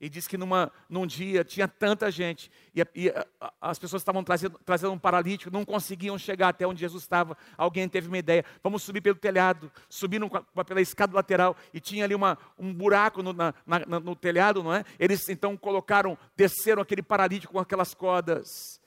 [0.01, 3.13] E diz que numa, num dia tinha tanta gente, e, e
[3.61, 7.37] as pessoas estavam trazendo, trazendo um paralítico, não conseguiam chegar até onde Jesus estava.
[7.55, 9.71] Alguém teve uma ideia: vamos subir pelo telhado.
[9.87, 10.27] Subiram
[10.65, 14.73] pela escada lateral e tinha ali uma, um buraco no, na, na, no telhado, não
[14.73, 14.83] é?
[14.97, 18.81] Eles então colocaram, desceram aquele paralítico com aquelas cordas.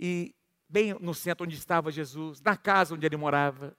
[0.00, 0.34] E
[0.66, 3.76] bem no centro onde estava Jesus, na casa onde ele morava,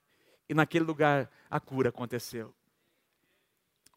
[0.48, 2.54] e naquele lugar a cura aconteceu.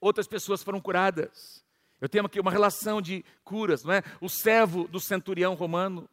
[0.00, 1.67] Outras pessoas foram curadas.
[2.00, 4.02] Eu tenho aqui uma relação de curas, não é?
[4.20, 6.08] O servo do centurião romano.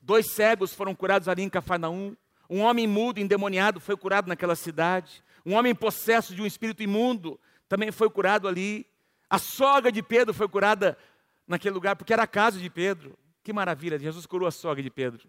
[0.00, 2.16] Dois cegos foram curados ali em Cafarnaum.
[2.48, 5.24] Um homem mudo, endemoniado, foi curado naquela cidade.
[5.44, 8.86] Um homem possesso de um espírito imundo também foi curado ali.
[9.28, 10.96] A sogra de Pedro foi curada
[11.46, 13.18] naquele lugar, porque era a casa de Pedro.
[13.42, 15.28] Que maravilha, Jesus curou a sogra de Pedro.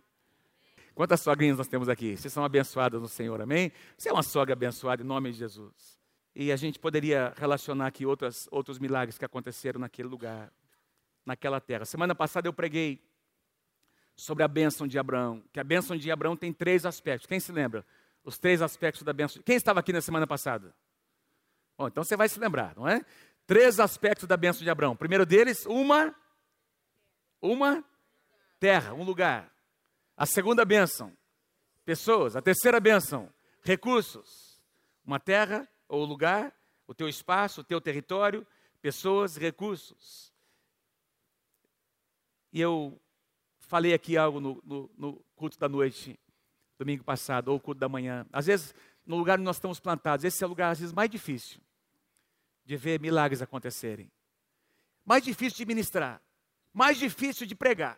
[0.94, 2.18] Quantas sogrinhas nós temos aqui?
[2.18, 3.72] Vocês são abençoadas no Senhor, amém?
[3.96, 5.97] Você é uma sogra abençoada em nome de Jesus.
[6.40, 10.54] E a gente poderia relacionar aqui outras, outros milagres que aconteceram naquele lugar,
[11.26, 11.84] naquela terra.
[11.84, 13.04] Semana passada eu preguei
[14.16, 17.26] sobre a bênção de Abraão, que a bênção de Abraão tem três aspectos.
[17.26, 17.84] Quem se lembra?
[18.24, 19.42] Os três aspectos da bênção.
[19.42, 20.76] Quem estava aqui na semana passada?
[21.76, 23.04] Bom, então você vai se lembrar, não é?
[23.48, 24.96] Três aspectos da bênção de Abraão.
[24.96, 26.16] Primeiro deles, uma
[27.42, 27.84] uma
[28.60, 29.52] terra, um lugar.
[30.16, 31.12] A segunda bênção,
[31.84, 32.36] pessoas.
[32.36, 33.28] A terceira bênção,
[33.64, 34.62] recursos.
[35.04, 36.54] Uma terra, ou lugar,
[36.88, 38.46] o teu espaço, o teu território,
[38.82, 40.32] pessoas, recursos.
[42.52, 43.00] E eu
[43.60, 46.20] falei aqui algo no, no, no, culto da noite,
[46.78, 48.26] domingo passado, ou culto da manhã.
[48.32, 48.74] Às vezes,
[49.06, 51.62] no lugar onde nós estamos plantados, esse é o lugar, às vezes, mais difícil
[52.66, 54.12] de ver milagres acontecerem.
[55.06, 56.22] Mais difícil de ministrar.
[56.74, 57.98] Mais difícil de pregar.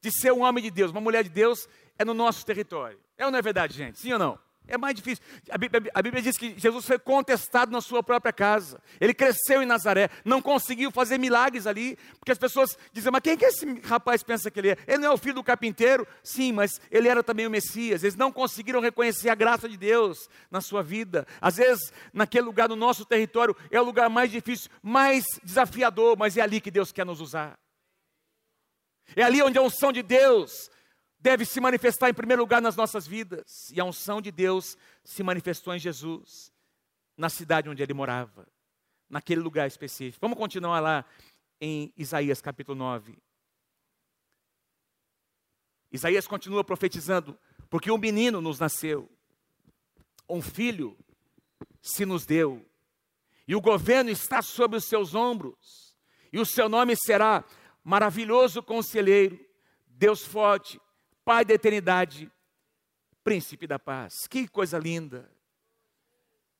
[0.00, 1.68] De ser um homem de Deus, uma mulher de Deus,
[1.98, 3.00] é no nosso território.
[3.16, 3.98] É ou não é verdade, gente?
[3.98, 4.38] Sim ou não?
[4.66, 5.22] É mais difícil.
[5.50, 8.80] A Bíblia, a Bíblia, diz que Jesus foi contestado na sua própria casa.
[9.00, 13.36] Ele cresceu em Nazaré, não conseguiu fazer milagres ali, porque as pessoas dizem: Mas quem
[13.36, 14.76] que esse rapaz pensa que ele é?
[14.86, 16.06] Ele não é o filho do carpinteiro?
[16.22, 18.02] Sim, mas ele era também o Messias.
[18.02, 21.26] Eles não conseguiram reconhecer a graça de Deus na sua vida.
[21.40, 26.36] Às vezes, naquele lugar do nosso território, é o lugar mais difícil, mais desafiador, mas
[26.36, 27.58] é ali que Deus quer nos usar.
[29.16, 30.70] É ali onde a unção de Deus
[31.22, 33.70] deve se manifestar em primeiro lugar nas nossas vidas.
[33.70, 36.52] E a unção de Deus se manifestou em Jesus,
[37.16, 38.46] na cidade onde ele morava,
[39.08, 40.20] naquele lugar específico.
[40.20, 41.04] Vamos continuar lá
[41.60, 43.16] em Isaías capítulo 9.
[45.92, 47.38] Isaías continua profetizando,
[47.70, 49.08] porque um menino nos nasceu,
[50.28, 50.98] um filho
[51.80, 52.66] se nos deu,
[53.46, 55.94] e o governo está sobre os seus ombros,
[56.32, 57.44] e o seu nome será
[57.84, 59.38] maravilhoso conselheiro
[59.86, 60.80] Deus forte,
[61.24, 62.30] Pai da eternidade,
[63.22, 64.26] príncipe da paz.
[64.28, 65.30] Que coisa linda.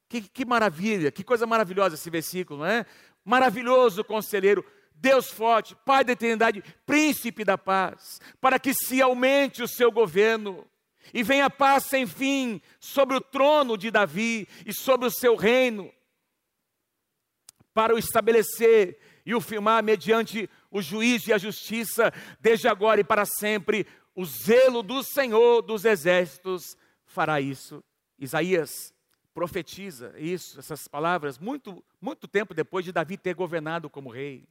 [0.08, 2.86] Que, que maravilha, que coisa maravilhosa esse versículo, não é?
[3.24, 9.68] Maravilhoso conselheiro, Deus forte, Pai da eternidade, príncipe da paz, para que se aumente o
[9.68, 10.66] seu governo
[11.12, 15.92] e venha paz sem fim sobre o trono de Davi e sobre o seu reino,
[17.74, 23.04] para o estabelecer e o firmar mediante o juízo e a justiça, desde agora e
[23.04, 23.86] para sempre.
[24.14, 27.82] O zelo do Senhor dos exércitos fará isso.
[28.18, 28.92] Isaías
[29.34, 34.46] profetiza isso, essas palavras, muito, muito tempo depois de Davi ter governado como rei.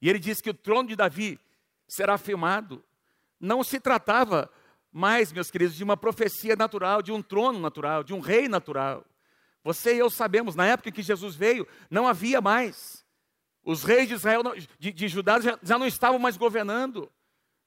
[0.00, 1.38] E ele diz que o trono de Davi
[1.86, 2.82] será firmado.
[3.40, 4.50] Não se tratava
[4.92, 9.04] mais, meus queridos, de uma profecia natural, de um trono natural, de um rei natural.
[9.64, 13.04] Você e eu sabemos, na época em que Jesus veio, não havia mais.
[13.64, 14.42] Os reis de Israel,
[14.78, 17.10] de, de Judá, já, já, não estavam mais governando,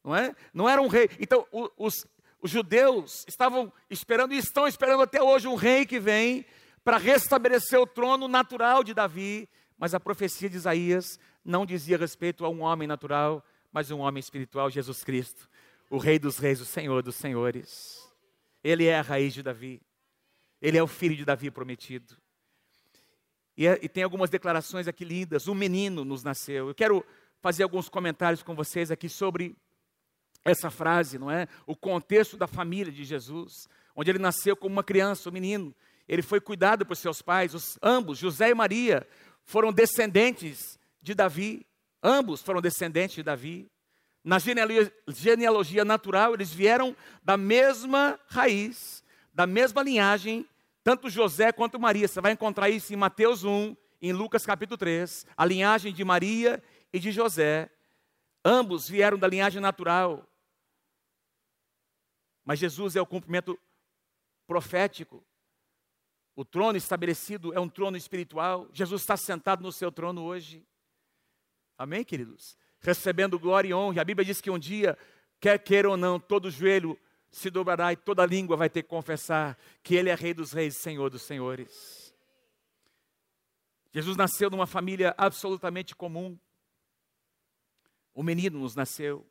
[0.05, 0.35] não é?
[0.53, 1.09] Não era um rei.
[1.19, 2.05] Então, os,
[2.39, 6.45] os judeus estavam esperando e estão esperando até hoje um rei que vem
[6.83, 9.49] para restabelecer o trono natural de Davi.
[9.77, 14.19] Mas a profecia de Isaías não dizia respeito a um homem natural, mas um homem
[14.19, 15.49] espiritual, Jesus Cristo,
[15.89, 18.07] o Rei dos Reis, o Senhor dos Senhores.
[18.63, 19.81] Ele é a raiz de Davi.
[20.61, 22.15] Ele é o filho de Davi prometido.
[23.57, 25.47] E, é, e, tem algumas declarações aqui lindas.
[25.47, 26.67] Um menino nos nasceu.
[26.67, 27.05] Eu quero
[27.41, 29.55] fazer alguns comentários com vocês aqui sobre
[30.45, 31.47] essa frase, não é?
[31.65, 35.75] O contexto da família de Jesus, onde ele nasceu como uma criança, um menino.
[36.07, 39.05] Ele foi cuidado por seus pais, os, ambos, José e Maria,
[39.43, 41.65] foram descendentes de Davi.
[42.01, 43.67] Ambos foram descendentes de Davi.
[44.23, 49.03] Na genealogia, genealogia natural, eles vieram da mesma raiz,
[49.33, 50.47] da mesma linhagem
[50.85, 52.07] tanto José quanto Maria.
[52.07, 55.25] Você vai encontrar isso em Mateus 1, em Lucas capítulo 3.
[55.35, 56.61] A linhagem de Maria
[56.93, 57.71] e de José.
[58.43, 60.23] Ambos vieram da linhagem natural.
[62.45, 63.59] Mas Jesus é o cumprimento
[64.45, 65.25] profético.
[66.35, 68.69] O trono estabelecido é um trono espiritual.
[68.71, 70.65] Jesus está sentado no seu trono hoje.
[71.77, 72.55] Amém, queridos?
[72.79, 74.01] Recebendo glória e honra.
[74.01, 74.97] A Bíblia diz que um dia,
[75.39, 76.97] quer queira ou não, todo joelho
[77.31, 80.77] se dobrará e toda língua vai ter que confessar que Ele é Rei dos Reis,
[80.77, 82.15] Senhor dos Senhores.
[83.91, 86.37] Jesus nasceu numa família absolutamente comum.
[88.13, 89.25] O menino nos nasceu.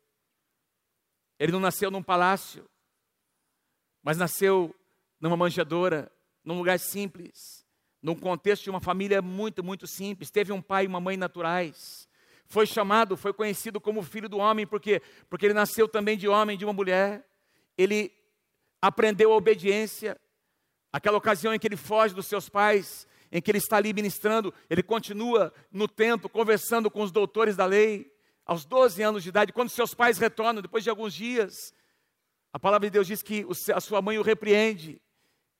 [1.39, 2.67] Ele não nasceu num palácio,
[4.05, 4.75] mas nasceu
[5.19, 6.11] numa manjedoura,
[6.43, 7.65] num lugar simples,
[7.99, 10.29] num contexto de uma família muito, muito simples.
[10.29, 12.07] Teve um pai e uma mãe naturais.
[12.45, 16.55] Foi chamado, foi conhecido como filho do homem, porque porque ele nasceu também de homem,
[16.55, 17.25] de uma mulher
[17.75, 18.13] ele
[18.79, 20.21] aprendeu a obediência.
[20.93, 24.53] Aquela ocasião em que ele foge dos seus pais, em que ele está ali ministrando,
[24.69, 28.13] ele continua no templo conversando com os doutores da lei,
[28.45, 31.73] aos 12 anos de idade, quando seus pais retornam, depois de alguns dias,
[32.55, 35.01] a palavra de Deus diz que a sua mãe o repreende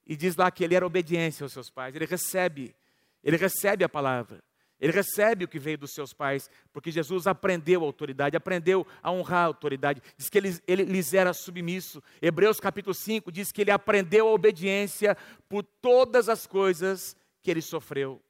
[0.08, 2.74] e diz lá que ele era obediência aos seus pais, ele recebe,
[3.22, 4.42] ele recebe a palavra.
[4.80, 9.12] Ele recebe o que veio dos seus pais, porque Jesus aprendeu a autoridade, aprendeu a
[9.12, 10.02] honrar a autoridade.
[10.16, 12.02] Diz que ele, ele lhes era submisso.
[12.22, 15.18] Hebreus capítulo 5 diz que ele aprendeu a obediência
[15.50, 18.22] por todas as coisas que ele sofreu.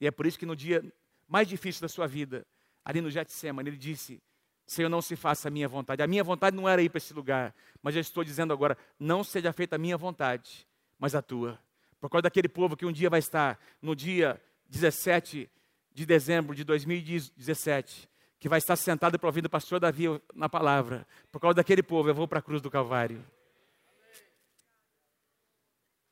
[0.00, 0.84] E é por isso que no dia
[1.26, 2.46] mais difícil da sua vida,
[2.84, 4.22] ali no Getsemane, ele disse:
[4.70, 6.00] Senhor, não se faça a minha vontade.
[6.00, 7.52] A minha vontade não era ir para esse lugar,
[7.82, 10.64] mas eu estou dizendo agora: não seja feita a minha vontade,
[10.96, 11.58] mas a tua.
[12.00, 15.50] Por causa daquele povo que um dia vai estar no dia 17
[15.92, 21.04] de dezembro de 2017, que vai estar sentado para ouvir pastor Davi na palavra.
[21.32, 23.26] Por causa daquele povo, eu vou para a cruz do Calvário.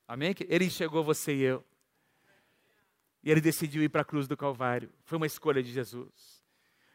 [0.09, 0.35] Amém?
[0.49, 1.64] Ele enxergou você e eu.
[3.23, 4.92] E ele decidiu ir para a cruz do Calvário.
[5.05, 6.38] Foi uma escolha de Jesus.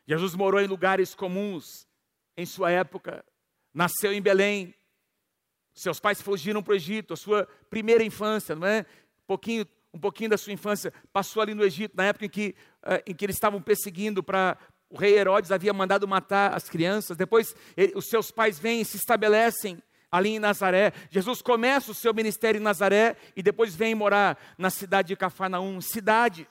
[0.08, 1.88] Jesus morou em lugares comuns
[2.36, 3.24] em sua época.
[3.74, 4.74] Nasceu em Belém.
[5.74, 8.86] Seus pais fugiram para o Egito, a sua primeira infância, não é?
[9.24, 12.56] Um pouquinho um pouquinho da sua infância, passou ali no Egito, na época em que,
[12.84, 14.58] uh, em que eles estavam perseguindo para.
[14.90, 17.18] O rei Herodes havia mandado matar as crianças.
[17.18, 20.94] Depois, ele, os seus pais vêm e se estabelecem ali em Nazaré.
[21.10, 25.82] Jesus começa o seu ministério em Nazaré e depois vem morar na cidade de Cafarnaum.
[25.82, 26.46] Cidades,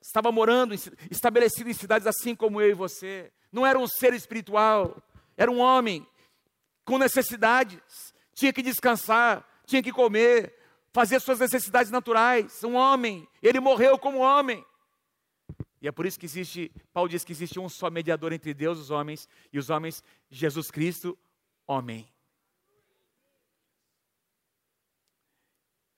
[0.00, 0.74] estava morando,
[1.10, 3.32] estabelecido em cidades assim como eu e você.
[3.52, 5.02] Não era um ser espiritual,
[5.36, 6.06] era um homem
[6.84, 7.80] com necessidades.
[8.34, 10.54] Tinha que descansar, tinha que comer,
[10.92, 12.62] fazer suas necessidades naturais.
[12.64, 14.64] Um homem, ele morreu como homem.
[15.80, 18.78] E é por isso que existe, Paulo diz que existe um só mediador entre Deus
[18.78, 21.18] os homens, e os homens, Jesus Cristo,
[21.66, 22.06] homem.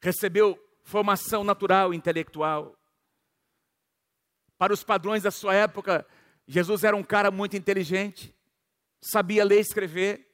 [0.00, 2.76] Recebeu formação natural, intelectual.
[4.62, 6.06] Para os padrões da sua época,
[6.46, 8.32] Jesus era um cara muito inteligente.
[9.00, 10.24] sabia ler e escrever,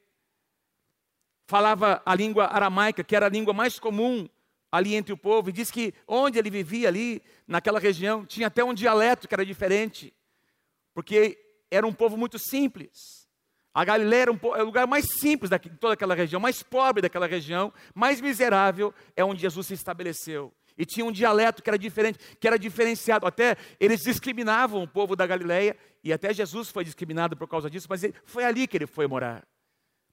[1.47, 4.29] falava a língua aramaica, que era a língua mais comum
[4.71, 8.63] ali entre o povo, e diz que onde ele vivia ali, naquela região, tinha até
[8.63, 10.13] um dialeto que era diferente,
[10.93, 13.27] porque era um povo muito simples.
[13.73, 17.01] A Galileia era, um, era o lugar mais simples de toda aquela região, mais pobre
[17.01, 20.53] daquela região, mais miserável, é onde Jesus se estabeleceu.
[20.79, 23.27] E tinha um dialeto que era diferente, que era diferenciado.
[23.27, 27.89] Até eles discriminavam o povo da Galileia, e até Jesus foi discriminado por causa disso,
[27.91, 29.45] mas ele, foi ali que ele foi morar.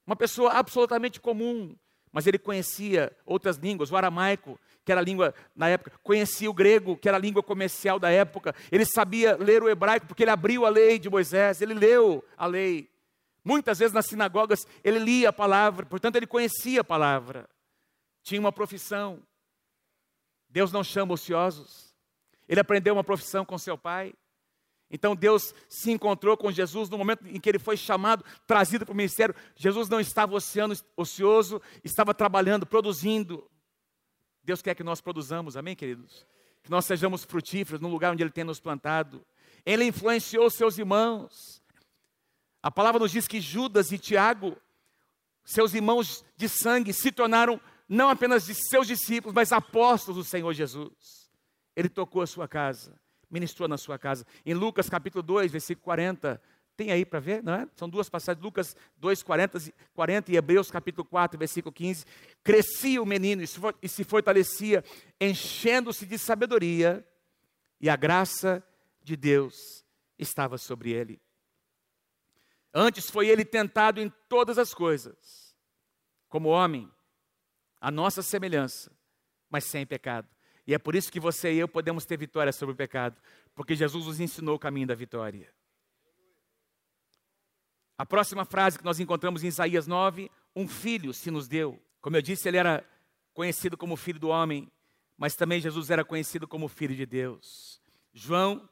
[0.04, 1.76] Uma pessoa absolutamente comum,
[2.12, 6.54] mas ele conhecia outras línguas, o aramaico, que era a língua na época, conhecia o
[6.54, 10.30] grego, que era a língua comercial da época, ele sabia ler o hebraico, porque ele
[10.30, 12.90] abriu a lei de Moisés, ele leu a lei.
[13.44, 17.48] Muitas vezes nas sinagogas ele lia a palavra, portanto ele conhecia a palavra.
[18.22, 19.22] Tinha uma profissão.
[20.56, 21.94] Deus não chama ociosos.
[22.48, 24.14] Ele aprendeu uma profissão com seu pai.
[24.90, 28.94] Então Deus se encontrou com Jesus no momento em que ele foi chamado, trazido para
[28.94, 29.34] o ministério.
[29.54, 30.34] Jesus não estava
[30.96, 33.46] ocioso, estava trabalhando, produzindo.
[34.42, 36.26] Deus quer que nós produzamos, amém, queridos?
[36.62, 39.26] Que nós sejamos frutíferos no lugar onde Ele tem nos plantado.
[39.62, 41.62] Ele influenciou seus irmãos.
[42.62, 44.56] A palavra nos diz que Judas e Tiago,
[45.44, 50.52] seus irmãos de sangue, se tornaram não apenas de seus discípulos, mas apóstolos do Senhor
[50.52, 51.30] Jesus.
[51.74, 52.98] Ele tocou a sua casa,
[53.30, 54.26] ministrou na sua casa.
[54.44, 56.40] Em Lucas capítulo 2, versículo 40,
[56.76, 57.68] tem aí para ver, não é?
[57.74, 59.58] São duas passagens, Lucas 2, 40,
[59.94, 62.04] 40 e Hebreus capítulo 4, versículo 15.
[62.44, 64.84] Crescia o menino e se fortalecia,
[65.20, 67.06] enchendo-se de sabedoria,
[67.80, 68.66] e a graça
[69.02, 69.54] de Deus
[70.18, 71.20] estava sobre ele.
[72.74, 75.56] Antes foi ele tentado em todas as coisas,
[76.28, 76.90] como homem,
[77.80, 78.90] a nossa semelhança,
[79.50, 80.28] mas sem pecado.
[80.66, 83.16] E é por isso que você e eu podemos ter vitória sobre o pecado,
[83.54, 85.52] porque Jesus nos ensinou o caminho da vitória.
[87.96, 91.80] A próxima frase que nós encontramos em Isaías 9: Um filho se nos deu.
[92.00, 92.84] Como eu disse, ele era
[93.32, 94.70] conhecido como filho do homem,
[95.16, 97.80] mas também Jesus era conhecido como filho de Deus.
[98.12, 98.68] João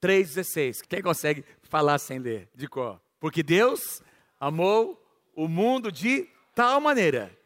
[0.00, 0.82] 3,16.
[0.88, 3.00] Quem consegue falar sem ler de cor?
[3.20, 4.02] Porque Deus
[4.40, 5.00] amou
[5.34, 7.36] o mundo de tal maneira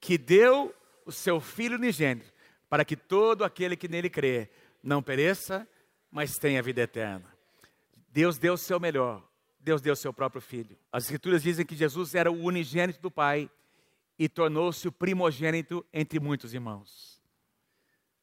[0.00, 2.32] que deu o seu Filho unigênito,
[2.68, 4.48] para que todo aquele que nele crê
[4.82, 5.68] não pereça,
[6.10, 7.32] mas tenha vida eterna.
[8.08, 9.22] Deus deu o seu melhor,
[9.58, 10.76] Deus deu o seu próprio Filho.
[10.90, 13.50] As Escrituras dizem que Jesus era o unigênito do Pai
[14.18, 17.20] e tornou-se o primogênito entre muitos irmãos.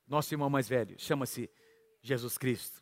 [0.08, 1.50] Nosso irmão mais velho chama-se
[2.02, 2.82] Jesus Cristo.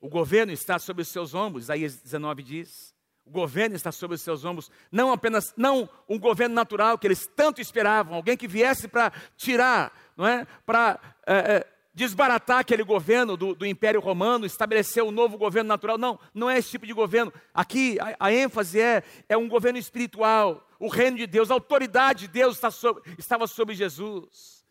[0.00, 2.94] O governo está sobre os seus ombros, Isaías 19 diz.
[3.24, 7.28] O governo está sobre os seus ombros, não apenas não um governo natural que eles
[7.36, 13.36] tanto esperavam, alguém que viesse para tirar, não é, para é, é, desbaratar aquele governo
[13.36, 15.96] do, do, Império Romano, estabelecer um novo governo natural.
[15.96, 17.32] Não, não é esse tipo de governo.
[17.54, 22.20] Aqui a, a ênfase é é um governo espiritual, o reino de Deus, a autoridade
[22.20, 24.64] de Deus está sobre, estava sobre Jesus.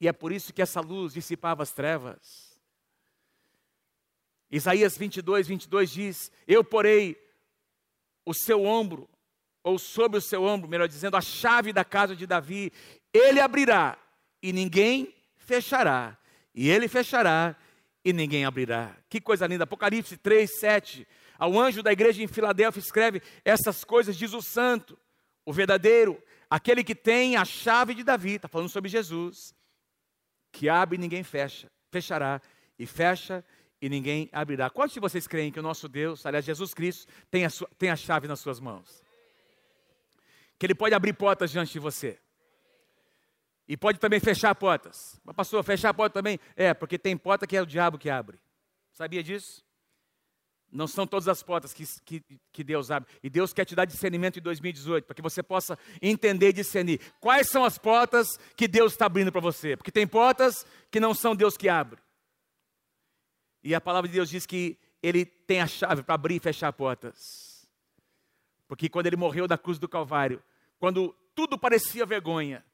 [0.00, 2.58] E é por isso que essa luz dissipava as trevas.
[4.50, 7.16] Isaías 22, 22 diz: Eu porei
[8.24, 9.08] o seu ombro,
[9.64, 12.72] ou sobre o seu ombro, melhor dizendo, a chave da casa de Davi.
[13.12, 13.98] Ele abrirá
[14.42, 16.16] e ninguém fechará,
[16.54, 17.56] e ele fechará
[18.04, 18.96] e ninguém abrirá.
[19.08, 19.64] Que coisa linda.
[19.64, 21.06] Apocalipse 3, 7.
[21.38, 24.98] Ao anjo da igreja em Filadélfia escreve: Essas coisas diz o santo,
[25.44, 29.54] o verdadeiro, aquele que tem a chave de Davi, está falando sobre Jesus,
[30.50, 32.40] que abre e ninguém fecha, fechará,
[32.78, 33.44] e fecha
[33.82, 34.70] e ninguém abrirá.
[34.70, 37.90] Quantos de vocês creem que o nosso Deus, aliás, Jesus Cristo, tem a, sua, tem
[37.90, 39.02] a chave nas suas mãos?
[40.56, 42.16] Que Ele pode abrir portas diante de você.
[43.66, 45.20] E pode também fechar portas.
[45.24, 46.38] Mas, pastor, fechar a porta também?
[46.54, 48.38] É, porque tem porta que é o diabo que abre.
[48.92, 49.64] Sabia disso?
[50.70, 53.10] Não são todas as portas que, que, que, Deus abre.
[53.20, 57.00] E Deus quer te dar discernimento em 2018, para que você possa entender e discernir
[57.20, 59.76] quais são as portas que Deus está abrindo para você.
[59.76, 62.00] Porque tem portas que não são Deus que abre.
[63.62, 66.72] E a palavra de Deus diz que ele tem a chave para abrir e fechar
[66.72, 67.68] portas.
[68.66, 70.42] Porque quando ele morreu da cruz do Calvário,
[70.78, 72.64] quando tudo parecia vergonha,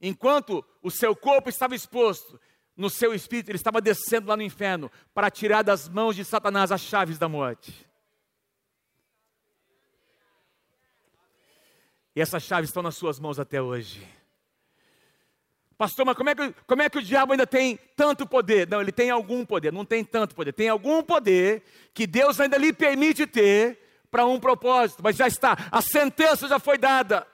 [0.00, 2.40] enquanto o seu corpo estava exposto,
[2.76, 6.70] no seu espírito ele estava descendo lá no inferno para tirar das mãos de Satanás
[6.70, 7.86] as chaves da morte.
[12.14, 14.06] E essas chaves estão nas suas mãos até hoje.
[15.78, 18.66] Pastor, mas como é, que, como é que o diabo ainda tem tanto poder?
[18.68, 20.52] Não, ele tem algum poder, não tem tanto poder.
[20.52, 21.62] Tem algum poder
[21.92, 23.78] que Deus ainda lhe permite ter
[24.10, 27.26] para um propósito, mas já está, a sentença já foi dada.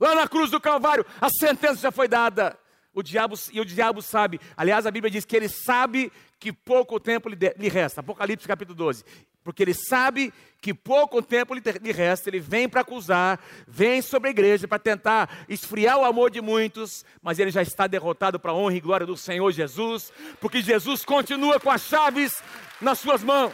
[0.00, 2.58] Lá na cruz do Calvário, a sentença já foi dada.
[2.94, 7.00] O diabo, e o diabo sabe, aliás, a Bíblia diz que ele sabe que pouco
[7.00, 8.00] tempo lhe, lhe resta.
[8.00, 9.04] Apocalipse capítulo 12
[9.44, 13.38] porque ele sabe que pouco tempo lhe resta, ele vem para acusar,
[13.68, 17.86] vem sobre a igreja para tentar esfriar o amor de muitos, mas ele já está
[17.86, 22.42] derrotado para a honra e glória do Senhor Jesus, porque Jesus continua com as chaves
[22.80, 23.52] nas suas mãos.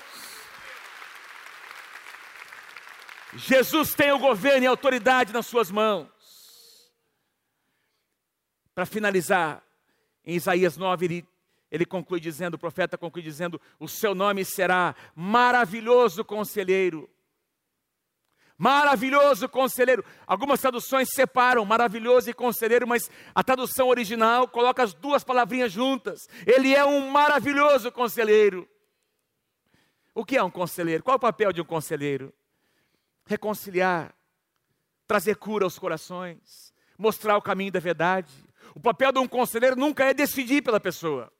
[3.34, 6.06] Jesus tem o governo e a autoridade nas suas mãos.
[8.74, 9.62] Para finalizar,
[10.24, 11.28] em Isaías 9, ele
[11.70, 17.08] ele conclui dizendo, o profeta conclui dizendo: O seu nome será maravilhoso conselheiro.
[18.58, 20.04] Maravilhoso conselheiro.
[20.26, 26.28] Algumas traduções separam maravilhoso e conselheiro, mas a tradução original coloca as duas palavrinhas juntas.
[26.44, 28.68] Ele é um maravilhoso conselheiro.
[30.14, 31.02] O que é um conselheiro?
[31.02, 32.34] Qual é o papel de um conselheiro?
[33.24, 34.12] Reconciliar,
[35.06, 38.30] trazer cura aos corações, mostrar o caminho da verdade.
[38.74, 41.32] O papel de um conselheiro nunca é decidir pela pessoa.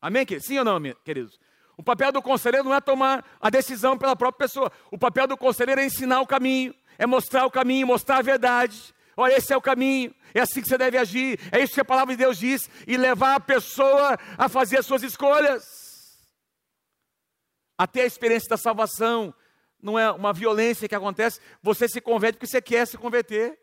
[0.00, 0.46] Amém, queridos?
[0.46, 1.38] Sim ou não, queridos?
[1.76, 4.70] O papel do conselheiro não é tomar a decisão pela própria pessoa.
[4.90, 8.94] O papel do conselheiro é ensinar o caminho, é mostrar o caminho, mostrar a verdade.
[9.16, 11.84] Olha, esse é o caminho, é assim que você deve agir, é isso que a
[11.84, 15.62] palavra de Deus diz, e levar a pessoa a fazer as suas escolhas.
[17.76, 19.34] Até a experiência da salvação
[19.82, 23.58] não é uma violência que acontece, você se converte porque você quer se converter.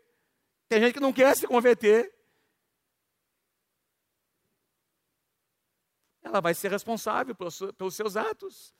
[0.68, 2.12] Tem gente que não quer se converter.
[6.30, 8.72] Ela vai ser responsável pelos seus atos.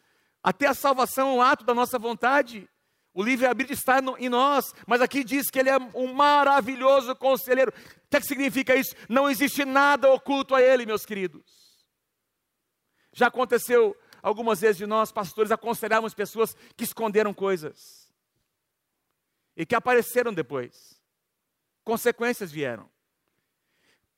[0.42, 2.68] Até a salvação é um ato da nossa vontade.
[3.12, 7.72] O livre-arbítrio está em nós, mas aqui diz que ele é um maravilhoso conselheiro.
[7.72, 8.94] O que, é que significa isso?
[9.08, 11.44] Não existe nada oculto a ele, meus queridos.
[13.12, 18.08] Já aconteceu algumas vezes de nós, pastores, aconselharmos pessoas que esconderam coisas
[19.56, 21.00] e que apareceram depois.
[21.82, 22.88] Consequências vieram.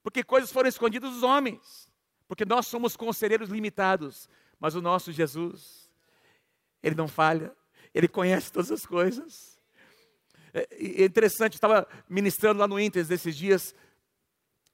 [0.03, 1.89] Porque coisas foram escondidas dos homens.
[2.33, 4.26] Porque nós somos conselheiros limitados,
[4.59, 5.91] mas o nosso Jesus,
[6.83, 7.55] ele não falha,
[7.93, 9.61] ele conhece todas as coisas.
[10.55, 13.74] É, é interessante, estava ministrando lá no Inter esses dias,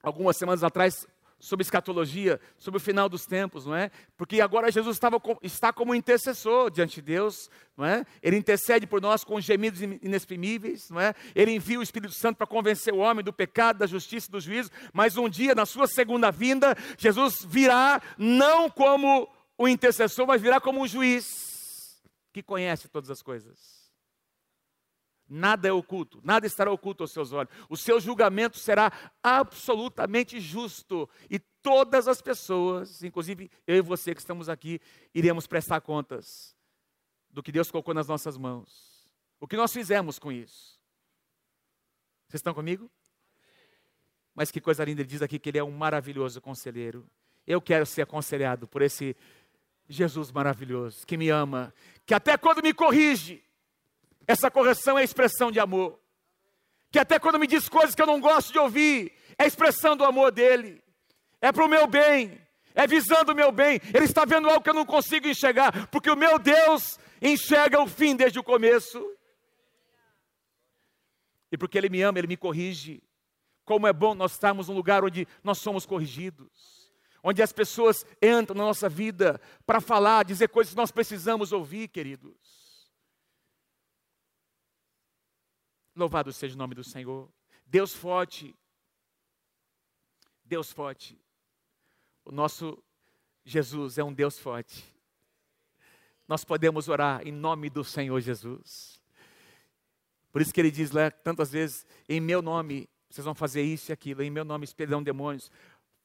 [0.01, 1.05] algumas semanas atrás,
[1.39, 3.89] sobre escatologia, sobre o final dos tempos, não é?
[4.17, 8.05] Porque agora Jesus estava, está como intercessor diante de Deus, não é?
[8.21, 11.15] Ele intercede por nós com gemidos inexprimíveis, não é?
[11.33, 14.39] Ele envia o Espírito Santo para convencer o homem do pecado, da justiça e do
[14.41, 20.41] juízo, mas um dia, na sua segunda vinda, Jesus virá não como o intercessor, mas
[20.41, 22.01] virá como um juiz
[22.33, 23.78] que conhece todas as coisas.
[25.29, 27.53] Nada é oculto, nada estará oculto aos seus olhos.
[27.69, 31.07] O seu julgamento será absolutamente justo.
[31.29, 34.81] E todas as pessoas, inclusive eu e você que estamos aqui,
[35.13, 36.55] iremos prestar contas
[37.29, 39.07] do que Deus colocou nas nossas mãos.
[39.39, 40.79] O que nós fizemos com isso.
[42.27, 42.89] Vocês estão comigo?
[44.33, 47.05] Mas que coisa linda, ele diz aqui que ele é um maravilhoso conselheiro.
[47.45, 49.15] Eu quero ser aconselhado por esse
[49.87, 51.73] Jesus maravilhoso, que me ama,
[52.05, 53.43] que até quando me corrige,
[54.27, 55.99] essa correção é expressão de amor.
[56.91, 60.03] Que até quando me diz coisas que eu não gosto de ouvir, é expressão do
[60.03, 60.83] amor dele.
[61.41, 62.39] É para o meu bem,
[62.75, 63.79] é visando o meu bem.
[63.93, 67.87] Ele está vendo algo que eu não consigo enxergar, porque o meu Deus enxerga o
[67.87, 69.03] fim desde o começo.
[71.51, 73.01] E porque Ele me ama, Ele me corrige.
[73.65, 76.91] Como é bom nós estarmos num lugar onde nós somos corrigidos,
[77.23, 81.87] onde as pessoas entram na nossa vida para falar, dizer coisas que nós precisamos ouvir,
[81.87, 82.58] queridos.
[85.99, 87.29] Louvado seja o nome do Senhor.
[87.67, 88.55] Deus forte.
[90.45, 91.19] Deus forte.
[92.23, 92.81] O nosso
[93.43, 94.83] Jesus é um Deus forte.
[96.25, 99.01] Nós podemos orar em nome do Senhor Jesus.
[100.31, 103.91] Por isso que ele diz lá tantas vezes: em meu nome vocês vão fazer isso
[103.91, 105.51] e aquilo, em meu nome expelirão demônios,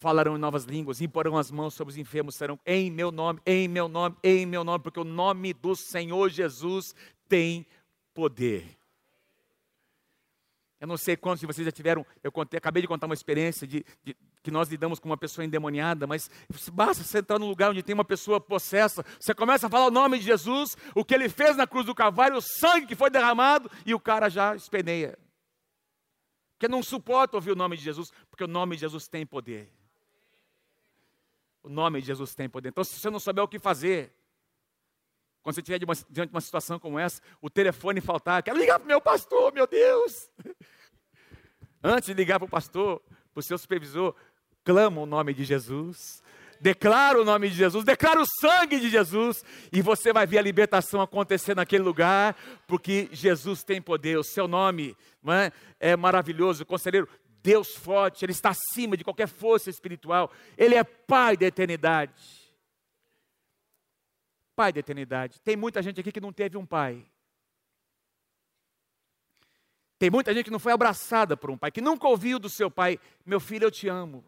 [0.01, 3.69] falarão em novas línguas, imporão as mãos sobre os enfermos, serão em meu nome, em
[3.69, 6.95] meu nome, em meu nome, porque o nome do Senhor Jesus
[7.29, 7.65] tem
[8.13, 8.77] poder.
[10.85, 13.67] Eu não sei quantos de vocês já tiveram, eu contei, acabei de contar uma experiência
[13.67, 16.31] de, de, que nós lidamos com uma pessoa endemoniada, mas
[16.71, 19.91] basta você entrar num lugar onde tem uma pessoa possessa, você começa a falar o
[19.91, 23.09] nome de Jesus, o que ele fez na cruz do Calvário, o sangue que foi
[23.09, 25.19] derramado, e o cara já espeneia.
[26.53, 29.73] Porque não suporta ouvir o nome de Jesus, porque o nome de Jesus tem poder.
[31.63, 32.69] O nome de Jesus tem poder.
[32.69, 34.15] Então, se você não souber o que fazer,
[35.45, 38.87] quando você estiver diante de uma situação como essa, o telefone faltar, quero ligar para
[38.87, 40.31] o meu pastor, meu Deus.
[41.85, 43.03] Antes de ligar para o pastor,
[43.35, 44.15] para o seu supervisor,
[44.65, 46.23] clama o nome de Jesus.
[46.61, 50.43] Declara o nome de Jesus, declara o sangue de Jesus, e você vai ver a
[50.43, 52.35] libertação acontecer naquele lugar,
[52.67, 55.53] porque Jesus tem poder, o seu nome é?
[55.79, 57.07] é maravilhoso, conselheiro,
[57.43, 62.44] Deus forte, Ele está acima de qualquer força espiritual, Ele é Pai da eternidade.
[64.55, 65.41] Pai da eternidade.
[65.41, 67.05] Tem muita gente aqui que não teve um pai.
[69.99, 72.71] Tem muita gente que não foi abraçada por um pai, que nunca ouviu do seu
[72.71, 74.25] pai: Meu filho, eu te amo.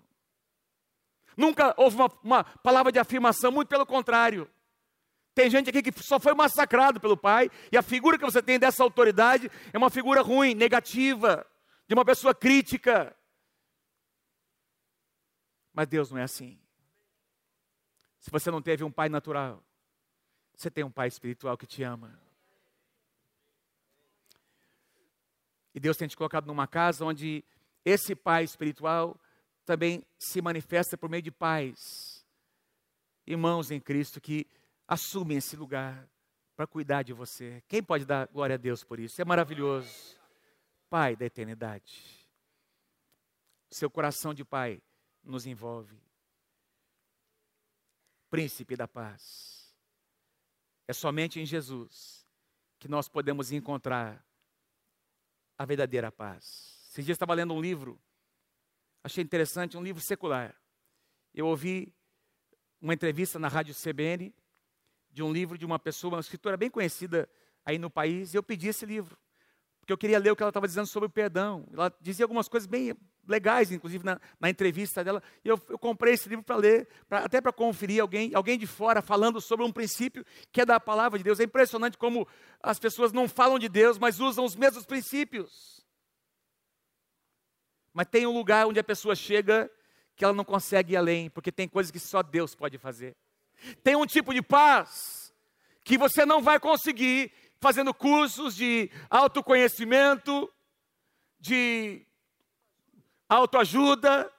[1.36, 4.50] Nunca houve uma, uma palavra de afirmação, muito pelo contrário.
[5.34, 8.58] Tem gente aqui que só foi massacrado pelo pai, e a figura que você tem
[8.58, 11.46] dessa autoridade é uma figura ruim, negativa,
[11.86, 13.14] de uma pessoa crítica.
[15.74, 16.58] Mas Deus não é assim.
[18.18, 19.62] Se você não teve um pai natural,
[20.56, 22.18] você tem um pai espiritual que te ama.
[25.74, 27.44] E Deus tem te colocado numa casa onde
[27.84, 29.20] esse pai espiritual
[29.66, 32.24] também se manifesta por meio de pais,
[33.26, 34.46] irmãos em Cristo que
[34.88, 36.08] assumem esse lugar
[36.56, 37.62] para cuidar de você.
[37.68, 39.20] Quem pode dar glória a Deus por isso?
[39.20, 40.16] É maravilhoso.
[40.88, 42.26] Pai da eternidade.
[43.70, 44.80] Seu coração de pai
[45.22, 46.00] nos envolve.
[48.30, 49.65] Príncipe da paz.
[50.88, 52.26] É somente em Jesus
[52.78, 54.24] que nós podemos encontrar
[55.58, 56.88] a verdadeira paz.
[56.90, 58.00] Esses dias estava lendo um livro,
[59.02, 60.54] achei interessante, um livro secular.
[61.34, 61.92] Eu ouvi
[62.80, 64.34] uma entrevista na rádio CBN
[65.10, 67.28] de um livro de uma pessoa, uma escritora bem conhecida
[67.64, 69.18] aí no país, e eu pedi esse livro,
[69.80, 71.66] porque eu queria ler o que ela estava dizendo sobre o perdão.
[71.72, 72.94] Ela dizia algumas coisas bem
[73.26, 77.20] legais, inclusive na, na entrevista dela, e eu, eu comprei esse livro para ler, pra,
[77.20, 81.18] até para conferir alguém, alguém de fora falando sobre um princípio que é da palavra
[81.18, 81.40] de Deus.
[81.40, 82.26] É impressionante como
[82.62, 85.84] as pessoas não falam de Deus, mas usam os mesmos princípios.
[87.92, 89.70] Mas tem um lugar onde a pessoa chega
[90.14, 93.16] que ela não consegue ir além, porque tem coisas que só Deus pode fazer.
[93.82, 95.32] Tem um tipo de paz
[95.84, 100.52] que você não vai conseguir fazendo cursos de autoconhecimento,
[101.38, 102.05] de
[103.28, 104.32] autoajuda,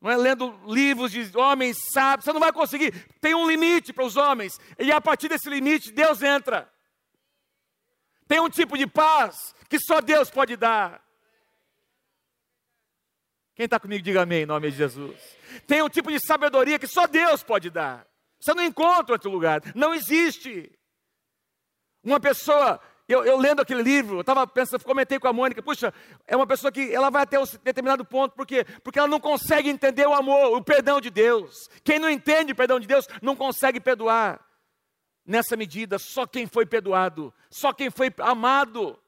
[0.00, 0.16] não é?
[0.16, 2.92] lendo livros de homens sábios, você não vai conseguir.
[3.20, 6.70] Tem um limite para os homens, e a partir desse limite, Deus entra.
[8.26, 11.02] Tem um tipo de paz que só Deus pode dar.
[13.54, 15.16] Quem está comigo, diga amém em nome de Jesus.
[15.66, 18.06] Tem um tipo de sabedoria que só Deus pode dar.
[18.40, 20.76] Você não encontra outro lugar, não existe.
[22.02, 25.92] Uma pessoa, eu, eu lendo aquele livro, eu estava pensando, comentei com a Mônica, puxa,
[26.26, 28.64] é uma pessoa que ela vai até um determinado ponto, por quê?
[28.82, 31.68] Porque ela não consegue entender o amor, o perdão de Deus.
[31.82, 34.40] Quem não entende o perdão de Deus não consegue perdoar.
[35.26, 38.98] Nessa medida, só quem foi perdoado, só quem foi amado,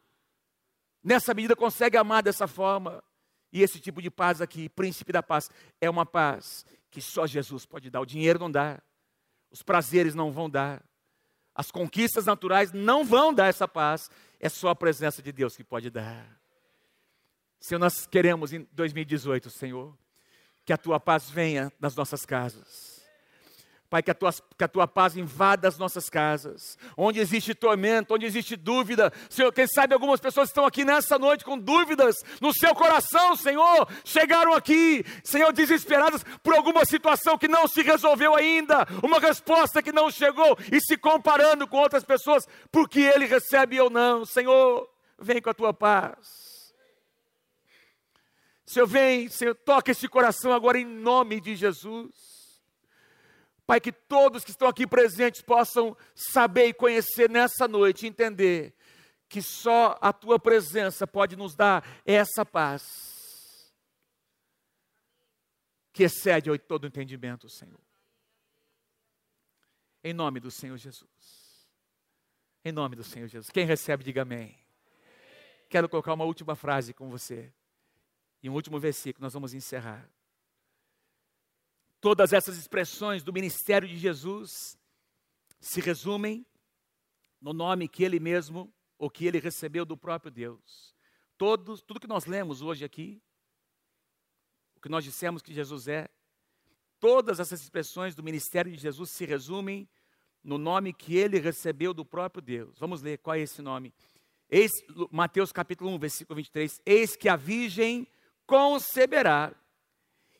[1.02, 3.02] nessa medida consegue amar dessa forma.
[3.52, 7.64] E esse tipo de paz aqui, príncipe da paz, é uma paz que só Jesus
[7.64, 8.00] pode dar.
[8.00, 8.80] O dinheiro não dá,
[9.50, 10.82] os prazeres não vão dar,
[11.56, 15.64] as conquistas naturais não vão dar essa paz, é só a presença de Deus que
[15.64, 16.26] pode dar.
[17.58, 19.96] Senhor, nós queremos em 2018, Senhor,
[20.64, 22.95] que a tua paz venha nas nossas casas
[23.88, 26.76] Pai, que a, tua, que a tua paz invada as nossas casas.
[26.96, 29.12] Onde existe tormento, onde existe dúvida.
[29.30, 33.88] Senhor, quem sabe algumas pessoas estão aqui nessa noite com dúvidas no seu coração, Senhor.
[34.04, 38.86] Chegaram aqui, Senhor, desesperadas por alguma situação que não se resolveu ainda.
[39.04, 43.88] Uma resposta que não chegou e se comparando com outras pessoas, porque ele recebe ou
[43.88, 44.24] não.
[44.24, 46.74] Senhor, vem com a tua paz.
[48.66, 52.35] Senhor, vem, Senhor, toca esse coração agora em nome de Jesus.
[53.66, 58.72] Pai, que todos que estão aqui presentes possam saber e conhecer nessa noite, entender
[59.28, 63.74] que só a tua presença pode nos dar essa paz
[65.92, 67.80] que excede todo entendimento, Senhor.
[70.04, 71.66] Em nome do Senhor Jesus.
[72.64, 73.50] Em nome do Senhor Jesus.
[73.50, 74.56] Quem recebe, diga amém.
[75.68, 77.52] Quero colocar uma última frase com você.
[78.42, 80.08] E um último versículo, nós vamos encerrar.
[82.00, 84.78] Todas essas expressões do ministério de Jesus
[85.60, 86.46] se resumem
[87.40, 90.94] no nome que ele mesmo, ou que ele recebeu do próprio Deus.
[91.36, 93.22] Todos, tudo que nós lemos hoje aqui,
[94.76, 96.08] o que nós dissemos que Jesus é,
[96.98, 99.88] todas essas expressões do ministério de Jesus se resumem
[100.42, 102.78] no nome que ele recebeu do próprio Deus.
[102.78, 103.92] Vamos ler qual é esse nome.
[104.48, 104.70] Eis,
[105.10, 106.80] Mateus capítulo 1, versículo 23.
[106.86, 108.06] Eis que a virgem
[108.46, 109.54] conceberá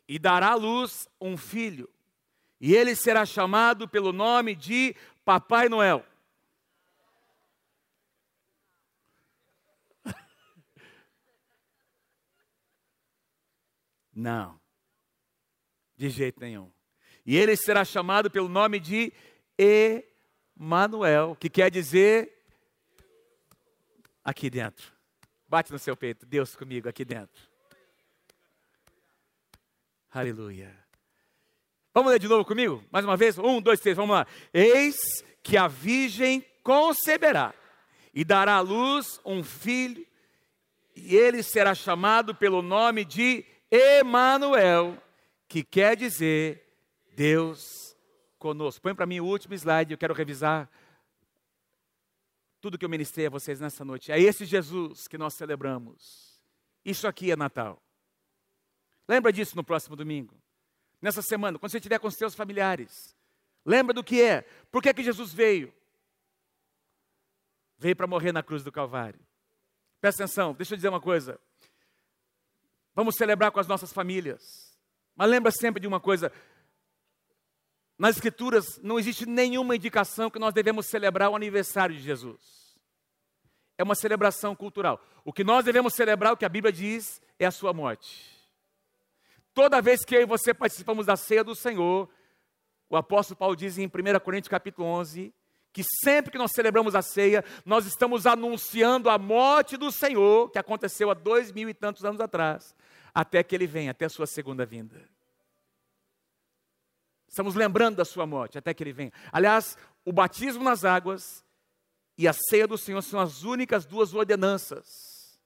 [0.09, 1.89] e dará à luz um filho,
[2.61, 4.95] e ele será chamado pelo nome de
[5.25, 6.05] Papai Noel.
[14.15, 14.61] Não,
[15.97, 16.71] de jeito nenhum.
[17.25, 19.13] E ele será chamado pelo nome de
[19.59, 22.33] Emanuel, que quer dizer
[24.25, 24.95] aqui dentro.
[25.49, 27.56] Bate no seu peito, Deus comigo aqui dentro.
[30.17, 30.75] Aleluia.
[31.93, 32.83] Vamos ler de novo comigo?
[32.91, 33.39] Mais uma vez?
[33.39, 34.27] Um, dois, três, vamos lá.
[34.51, 34.97] Eis
[35.43, 37.53] que a virgem conceberá
[38.15, 40.07] e dará à luz um filho,
[40.95, 44.97] e ele será chamado pelo nome de Emanuel,
[45.47, 46.67] que quer dizer
[47.13, 47.95] Deus
[48.39, 48.81] conosco.
[48.81, 50.67] Põe para mim o último slide, eu quero revisar
[52.59, 54.11] tudo que eu ministrei a vocês nessa noite.
[54.11, 56.41] É esse Jesus que nós celebramos.
[56.83, 57.86] Isso aqui é Natal.
[59.09, 60.35] Lembra disso no próximo domingo.
[61.01, 63.15] Nessa semana, quando você estiver com os seus familiares.
[63.65, 64.43] Lembra do que é.
[64.71, 65.73] Por que, é que Jesus veio?
[67.79, 69.21] Veio para morrer na cruz do Calvário.
[70.01, 71.39] Presta atenção, deixa eu dizer uma coisa.
[72.95, 74.79] Vamos celebrar com as nossas famílias.
[75.15, 76.33] Mas lembra sempre de uma coisa:
[77.99, 82.79] nas Escrituras não existe nenhuma indicação que nós devemos celebrar o aniversário de Jesus.
[83.79, 85.05] É uma celebração cultural.
[85.25, 88.36] O que nós devemos celebrar, o que a Bíblia diz, é a sua morte.
[89.57, 92.11] Toda vez que eu e você participamos da ceia do Senhor,
[92.91, 95.35] o apóstolo Paulo diz em 1 Coríntios capítulo 11,
[95.73, 100.59] que sempre que nós celebramos a ceia, nós estamos anunciando a morte do Senhor, que
[100.59, 102.77] aconteceu há dois mil e tantos anos atrás,
[103.15, 105.09] até que Ele venha, até a sua segunda vinda.
[107.27, 109.13] Estamos lembrando da sua morte, até que Ele venha.
[109.33, 111.43] Aliás, o batismo nas águas
[112.19, 115.41] e a ceia do Senhor são as únicas duas ordenanças.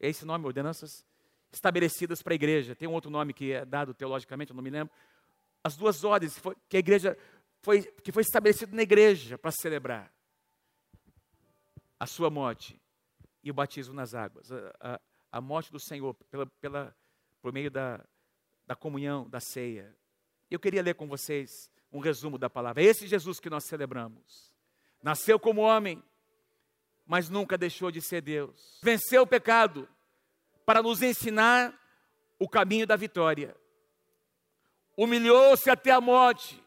[0.00, 1.08] É esse nome, ordenanças?
[1.52, 2.74] Estabelecidas para a igreja.
[2.74, 4.92] Tem um outro nome que é dado teologicamente, eu não me lembro.
[5.62, 7.16] As duas ordens que a igreja
[7.62, 10.12] foi, que foi estabelecido na igreja para celebrar
[11.98, 12.80] a sua morte
[13.42, 15.00] e o batismo nas águas, a, a,
[15.32, 16.96] a morte do Senhor pela, pela,
[17.42, 18.04] por meio da,
[18.66, 19.94] da comunhão, da ceia.
[20.50, 22.82] Eu queria ler com vocês um resumo da palavra.
[22.82, 24.54] É esse Jesus que nós celebramos.
[25.02, 26.02] Nasceu como homem,
[27.06, 28.78] mas nunca deixou de ser Deus.
[28.82, 29.88] Venceu o pecado
[30.70, 31.76] para nos ensinar
[32.38, 33.56] o caminho da vitória.
[34.96, 36.62] Humilhou-se até a morte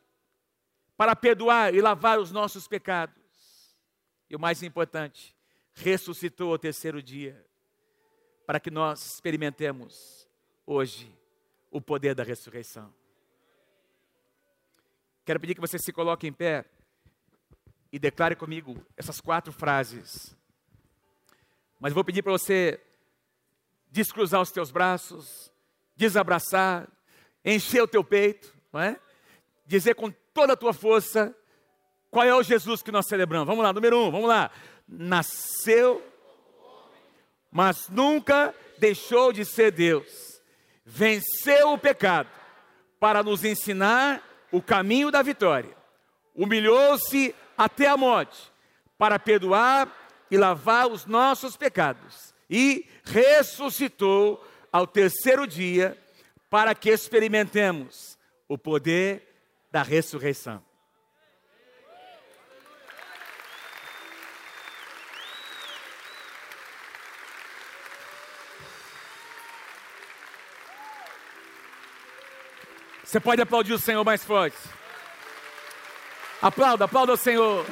[0.98, 3.16] para perdoar e lavar os nossos pecados.
[4.30, 5.34] E o mais importante,
[5.74, 7.46] ressuscitou ao terceiro dia,
[8.46, 10.28] para que nós experimentemos
[10.66, 11.10] hoje
[11.72, 12.94] o poder da ressurreição.
[15.24, 16.66] Quero pedir que você se coloque em pé
[17.90, 20.36] e declare comigo essas quatro frases.
[21.80, 22.82] Mas vou pedir para você
[23.94, 25.52] descruzar os teus braços,
[25.96, 26.88] desabraçar,
[27.46, 29.00] encher o teu peito, não é?
[29.68, 31.34] Dizer com toda a tua força
[32.10, 33.48] qual é o Jesus que nós celebramos.
[33.48, 34.50] Vamos lá, número um, vamos lá.
[34.88, 36.04] Nasceu,
[37.52, 40.42] mas nunca deixou de ser Deus.
[40.84, 42.30] Venceu o pecado
[43.00, 45.78] para nos ensinar o caminho da vitória.
[46.34, 48.52] Humilhou-se até a morte
[48.98, 49.88] para perdoar
[50.32, 52.33] e lavar os nossos pecados.
[52.50, 55.98] E ressuscitou ao terceiro dia
[56.50, 58.18] para que experimentemos
[58.48, 59.28] o poder
[59.72, 60.64] da ressurreição.
[73.04, 74.58] Você pode aplaudir o Senhor mais forte.
[76.42, 77.64] Aplauda, aplauda o Senhor.